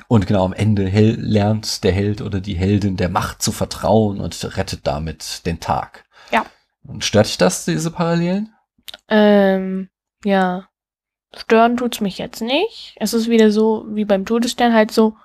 und 0.08 0.26
genau 0.26 0.44
am 0.44 0.52
Ende 0.52 0.86
hell, 0.86 1.16
lernt 1.18 1.82
der 1.84 1.92
Held 1.92 2.20
oder 2.22 2.40
die 2.40 2.54
Heldin 2.54 2.96
der 2.96 3.08
Macht 3.08 3.42
zu 3.42 3.50
vertrauen 3.50 4.20
und 4.20 4.56
rettet 4.56 4.86
damit 4.86 5.44
den 5.46 5.58
Tag. 5.58 6.04
Ja. 6.30 6.44
Und 6.86 7.04
stört 7.04 7.26
dich 7.26 7.38
das, 7.38 7.64
diese 7.64 7.90
Parallelen? 7.90 8.50
ähm, 9.08 9.88
ja. 10.24 10.67
Stören 11.36 11.76
tut's 11.76 12.00
mich 12.00 12.18
jetzt 12.18 12.40
nicht. 12.40 12.94
Es 12.98 13.12
ist 13.12 13.28
wieder 13.28 13.50
so, 13.50 13.84
wie 13.88 14.04
beim 14.04 14.24
Todesstern 14.24 14.72
halt 14.72 14.90
so, 14.90 15.16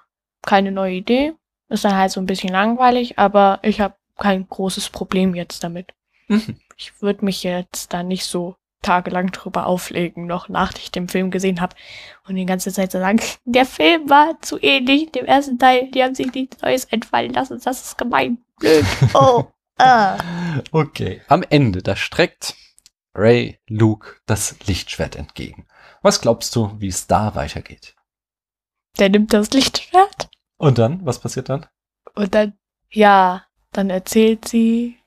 keine 0.46 0.72
neue 0.72 0.96
Idee. 0.96 1.34
Ist 1.70 1.86
dann 1.86 1.96
halt 1.96 2.12
so 2.12 2.20
ein 2.20 2.26
bisschen 2.26 2.52
langweilig, 2.52 3.18
aber 3.18 3.60
ich 3.64 3.80
habe 3.80 3.96
kein 4.18 4.48
großes 4.48 4.90
Problem 4.90 5.34
jetzt 5.34 5.64
damit. 5.64 5.94
Mhm. 6.28 6.58
Ich 6.78 7.02
würde 7.02 7.26
mich 7.26 7.44
jetzt 7.44 7.94
da 7.94 8.04
nicht 8.04 8.26
so 8.26 8.56
tagelang 8.82 9.32
drüber 9.32 9.66
auflegen, 9.66 10.28
noch 10.28 10.50
nach 10.50 10.74
ich 10.78 10.92
den 10.92 11.08
Film 11.08 11.32
gesehen 11.32 11.62
habe 11.62 11.76
und 12.28 12.36
die 12.36 12.46
ganze 12.46 12.72
Zeit 12.72 12.92
so 12.92 13.00
sagen, 13.00 13.22
der 13.46 13.66
Film 13.66 14.10
war 14.10 14.40
zu 14.42 14.62
ähnlich 14.62 15.12
dem 15.12 15.26
ersten 15.26 15.58
Teil, 15.58 15.90
die 15.90 16.04
haben 16.04 16.16
sich 16.16 16.34
nichts 16.34 16.62
Neues 16.62 16.86
entfallen 16.86 17.34
lassen, 17.34 17.60
das 17.64 17.86
ist 17.86 17.98
gemein, 17.98 18.40
blöd, 18.60 18.86
oh, 19.14 19.46
ah. 19.78 20.18
Okay. 20.72 21.22
Am 21.28 21.44
Ende, 21.50 21.82
da 21.82 21.96
streckt 21.96 22.56
Ray 23.16 23.60
Luke 23.68 24.18
das 24.26 24.58
Lichtschwert 24.68 25.16
entgegen. 25.16 25.66
Was 26.04 26.22
glaubst 26.22 26.56
du, 26.56 26.76
wie 26.80 26.90
es 26.90 27.08
da 27.08 27.34
weitergeht? 27.34 27.96
Der 29.00 29.10
nimmt 29.10 29.34
das 29.34 29.50
Lichtschwert 29.52 30.30
Und 30.58 30.78
dann, 30.78 31.04
was 31.06 31.20
passiert 31.20 31.50
dann? 31.50 31.66
und 32.16 32.36
dann, 32.36 32.54
ja, 32.92 33.44
dann 33.72 33.90
erzählt 33.90 34.48
sie 34.48 34.98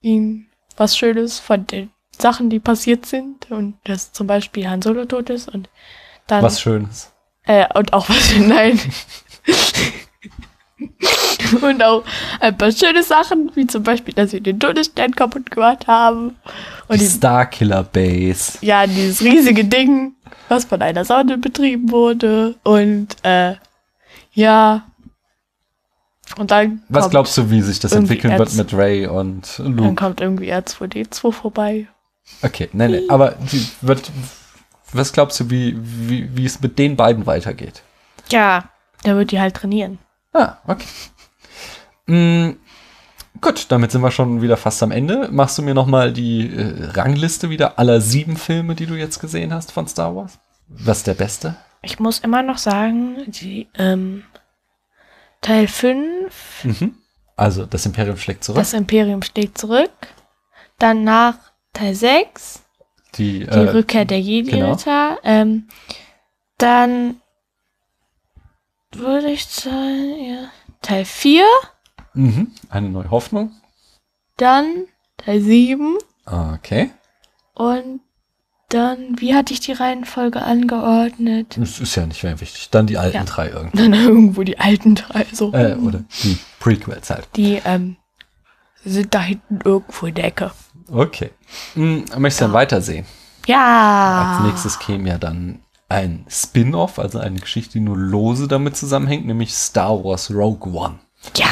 ihm 0.00 0.46
was 0.76 0.96
Schönes 0.98 1.38
von 1.38 1.64
den 1.68 1.90
Sachen, 2.18 2.50
die 2.50 2.58
passiert 2.58 3.06
sind 3.06 3.48
und 3.52 3.76
dass 3.84 4.12
zum 4.12 4.26
Beispiel 4.26 4.68
Han 4.68 4.82
Solo 4.82 5.04
tot 5.04 5.30
ist 5.30 5.48
und 5.48 5.68
dann 6.26 6.42
Was 6.42 6.60
Schönes. 6.60 7.12
Äh, 7.44 7.66
und 7.78 7.92
auch 7.92 8.08
was, 8.08 8.34
nein. 8.40 8.80
und 11.62 11.82
auch 11.84 12.02
ein 12.40 12.56
paar 12.58 12.72
schöne 12.72 13.04
Sachen, 13.04 13.52
wie 13.54 13.66
zum 13.68 13.84
Beispiel, 13.84 14.12
dass 14.14 14.32
sie 14.32 14.40
den 14.40 14.58
Todesstern 14.58 15.12
kaputt 15.14 15.50
gemacht 15.52 15.86
haben. 15.86 16.36
Und 16.88 17.00
Die 17.00 17.04
die, 17.04 17.10
Starkiller 17.10 17.84
Base. 17.84 18.58
ja, 18.62 18.86
dieses 18.88 19.22
riesige 19.22 19.64
Ding, 19.64 20.15
was 20.48 20.64
von 20.64 20.82
einer 20.82 21.04
Sonne 21.04 21.38
betrieben 21.38 21.90
wurde. 21.90 22.56
Und, 22.64 23.16
äh, 23.24 23.54
ja. 24.32 24.86
Und 26.36 26.50
dann 26.50 26.82
Was 26.88 27.08
glaubst 27.10 27.36
du, 27.38 27.50
wie 27.50 27.62
sich 27.62 27.78
das 27.78 27.92
entwickeln 27.92 28.36
wird 28.38 28.54
mit 28.54 28.74
Ray 28.74 29.06
und 29.06 29.58
dann 29.58 29.76
Luke? 29.76 29.94
kommt 29.94 30.20
irgendwie 30.20 30.52
R2D2 30.52 31.32
vorbei. 31.32 31.86
Okay, 32.42 32.68
nein, 32.72 32.90
nein, 32.90 33.02
aber 33.08 33.36
die 33.52 33.66
wird, 33.82 34.10
was 34.92 35.12
glaubst 35.12 35.38
du, 35.38 35.50
wie, 35.50 35.76
wie, 35.78 36.36
wie 36.36 36.44
es 36.44 36.60
mit 36.60 36.78
den 36.78 36.96
beiden 36.96 37.24
weitergeht? 37.26 37.82
Ja, 38.30 38.70
der 39.04 39.16
wird 39.16 39.30
die 39.30 39.40
halt 39.40 39.54
trainieren. 39.54 39.98
Ah, 40.32 40.56
okay. 40.66 40.86
Mm, 42.06 42.56
gut, 43.40 43.66
damit 43.70 43.90
sind 43.90 44.02
wir 44.02 44.10
schon 44.10 44.42
wieder 44.42 44.56
fast 44.56 44.82
am 44.82 44.90
Ende. 44.90 45.28
Machst 45.30 45.58
du 45.58 45.62
mir 45.62 45.74
noch 45.74 45.86
mal 45.86 46.12
die 46.12 46.54
äh, 46.54 46.90
Rangliste 46.92 47.50
wieder 47.50 47.78
aller 47.78 48.00
sieben 48.00 48.36
Filme, 48.36 48.74
die 48.74 48.86
du 48.86 48.94
jetzt 48.94 49.20
gesehen 49.20 49.52
hast 49.52 49.72
von 49.72 49.86
Star 49.88 50.14
Wars? 50.14 50.38
Was 50.68 50.98
ist 50.98 51.06
der 51.06 51.14
beste? 51.14 51.56
Ich 51.82 52.00
muss 52.00 52.18
immer 52.18 52.42
noch 52.42 52.58
sagen, 52.58 53.16
die, 53.28 53.68
ähm, 53.78 54.24
Teil 55.40 55.68
5 55.68 56.64
Mhm. 56.64 56.94
Also, 57.36 57.66
das 57.66 57.84
Imperium 57.84 58.16
schlägt 58.16 58.44
zurück. 58.44 58.58
Das 58.58 58.72
Imperium 58.72 59.22
steht 59.22 59.58
zurück. 59.58 59.92
Dann 60.78 61.04
nach 61.04 61.36
Teil 61.72 61.94
6, 61.94 62.62
die 63.16 63.40
die 63.40 63.46
äh, 63.46 63.58
Rückkehr 63.58 64.06
der 64.06 64.20
Jedi-Ritter. 64.20 65.18
Ähm, 65.22 65.68
dann 66.58 67.20
würde 68.92 69.30
ich 69.30 69.44
sagen, 69.46 70.14
ja, 70.18 70.48
Teil 70.80 71.04
4 71.04 71.44
Mhm. 72.16 72.48
Eine 72.68 72.88
neue 72.90 73.10
Hoffnung. 73.10 73.52
Dann 74.36 74.66
Teil 75.18 75.40
7 75.40 75.96
Okay. 76.26 76.90
und 77.54 78.00
dann, 78.68 79.20
wie 79.20 79.34
hatte 79.34 79.52
ich 79.52 79.60
die 79.60 79.72
Reihenfolge 79.72 80.42
angeordnet? 80.42 81.56
Das 81.58 81.78
ist 81.78 81.94
ja 81.94 82.04
nicht 82.04 82.24
mehr 82.24 82.40
wichtig. 82.40 82.68
Dann 82.70 82.88
die 82.88 82.98
alten 82.98 83.16
Ja. 83.18 83.24
drei 83.24 83.48
irgendwie. 83.50 83.76
Dann 83.78 83.92
irgendwo 83.94 84.42
die 84.42 84.58
alten 84.58 84.96
drei, 84.96 85.24
so. 85.32 85.52
Äh, 85.52 85.76
oder 85.76 86.02
die 86.24 86.36
Prequels 86.58 87.08
halt. 87.10 87.28
Die, 87.36 87.62
ähm, 87.64 87.96
sind 88.84 89.14
da 89.14 89.20
hinten 89.20 89.60
irgendwo 89.64 90.06
in 90.06 90.14
der 90.16 90.24
Ecke. 90.24 90.50
Okay. 90.90 91.30
Hm, 91.74 92.04
möchtest 92.18 92.40
du 92.40 92.44
dann 92.46 92.52
weitersehen? 92.54 93.06
Ja. 93.46 94.38
Als 94.40 94.46
nächstes 94.48 94.78
käme 94.80 95.08
ja 95.08 95.18
dann 95.18 95.60
ein 95.88 96.26
Spin-off, 96.28 96.98
also 96.98 97.18
eine 97.20 97.38
Geschichte, 97.38 97.74
die 97.74 97.80
nur 97.80 97.96
lose 97.96 98.48
damit 98.48 98.76
zusammenhängt, 98.76 99.26
nämlich 99.26 99.54
Star 99.54 100.02
Wars 100.04 100.30
Rogue 100.32 100.72
One. 100.72 100.98
Ja. 101.36 101.46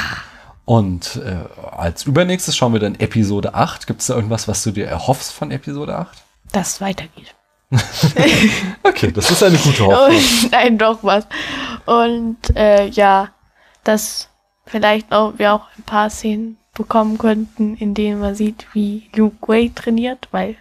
Und 0.65 1.17
äh, 1.17 1.45
als 1.77 2.05
übernächstes 2.05 2.57
schauen 2.57 2.73
wir 2.73 2.81
dann 2.81 2.95
Episode 2.95 3.55
8. 3.55 3.87
Gibt 3.87 4.01
es 4.01 4.07
da 4.07 4.15
irgendwas, 4.15 4.49
was 4.49 4.63
du 4.63 4.71
dir 4.71 4.87
erhoffst 4.87 5.33
von 5.33 5.51
Episode 5.51 5.97
8? 5.97 6.17
Dass 6.53 6.75
es 6.75 6.81
weitergeht. 6.81 7.35
Okay, 8.83 9.11
das 9.11 9.31
ist 9.31 9.43
eine 9.43 9.57
gute 9.57 9.87
Hoffnung. 9.87 10.17
Und, 10.43 10.53
nein, 10.53 10.79
doch 10.79 11.03
was. 11.03 11.27
Und 11.87 12.39
äh, 12.55 12.87
ja, 12.87 13.31
dass 13.83 14.29
vielleicht 14.65 15.13
auch 15.13 15.39
wir 15.39 15.55
auch 15.55 15.67
ein 15.77 15.83
paar 15.83 16.11
Szenen 16.11 16.59
bekommen 16.75 17.19
könnten, 17.19 17.77
in 17.77 17.95
denen 17.95 18.21
man 18.21 18.35
sieht, 18.35 18.67
wie 18.73 19.11
Luke 19.15 19.49
Wade 19.49 19.75
trainiert, 19.75 20.29
weil 20.31 20.57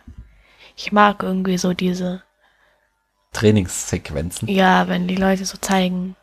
ich 0.75 0.91
mag 0.91 1.21
irgendwie 1.21 1.57
so 1.57 1.73
diese, 1.73 2.23
Trainingssequenzen, 3.33 4.47
ja, 4.47 4.87
wenn 4.87 5.07
die 5.07 5.15
Leute 5.15 5.45
so 5.45 5.57
zeigen, 5.57 6.15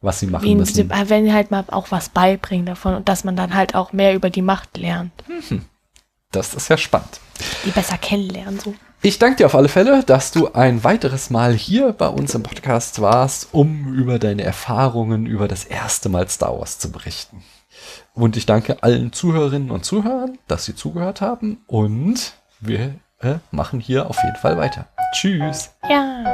was 0.00 0.20
sie 0.20 0.26
machen 0.26 0.44
wie 0.44 0.54
müssen. 0.54 0.90
wenn 0.90 1.24
sie 1.24 1.32
halt 1.32 1.50
mal 1.50 1.64
auch 1.68 1.90
was 1.90 2.08
beibringen 2.08 2.66
davon 2.66 2.94
und 2.94 3.08
dass 3.08 3.24
man 3.24 3.36
dann 3.36 3.54
halt 3.54 3.74
auch 3.74 3.92
mehr 3.92 4.14
über 4.14 4.30
die 4.30 4.42
Macht 4.42 4.76
lernt, 4.76 5.12
Das 6.32 6.54
ist 6.54 6.68
ja 6.68 6.76
spannend. 6.76 7.20
die 7.64 7.70
besser 7.70 7.98
kennenlernen 7.98 8.60
so. 8.60 8.74
Ich 9.00 9.18
danke 9.20 9.36
dir 9.36 9.46
auf 9.46 9.54
alle 9.54 9.68
Fälle, 9.68 10.02
dass 10.02 10.32
du 10.32 10.52
ein 10.52 10.82
weiteres 10.82 11.30
Mal 11.30 11.54
hier 11.54 11.92
bei 11.92 12.08
uns 12.08 12.34
im 12.34 12.42
Podcast 12.42 13.00
warst, 13.00 13.48
um 13.52 13.94
über 13.94 14.18
deine 14.18 14.42
Erfahrungen 14.42 15.24
über 15.26 15.46
das 15.46 15.64
erste 15.64 16.08
Mal 16.08 16.28
Star 16.28 16.58
Wars 16.58 16.80
zu 16.80 16.90
berichten. 16.90 17.44
Und 18.12 18.36
ich 18.36 18.44
danke 18.44 18.82
allen 18.82 19.12
Zuhörerinnen 19.12 19.70
und 19.70 19.84
Zuhörern, 19.84 20.36
dass 20.48 20.64
sie 20.64 20.74
zugehört 20.74 21.20
haben. 21.20 21.58
Und 21.68 22.32
wir 22.58 22.96
äh, 23.20 23.36
machen 23.52 23.78
hier 23.78 24.10
auf 24.10 24.18
jeden 24.24 24.36
Fall 24.36 24.56
weiter. 24.58 24.88
Tschüss. 25.14 25.70
Ja, 25.88 26.24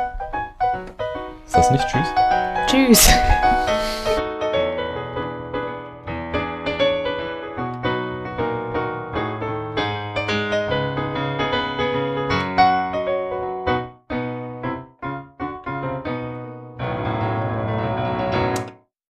Ist 1.46 1.55
das 1.55 1.70
nicht 1.70 1.87
Tschüss? 1.87 2.09
tschüss. 2.66 3.09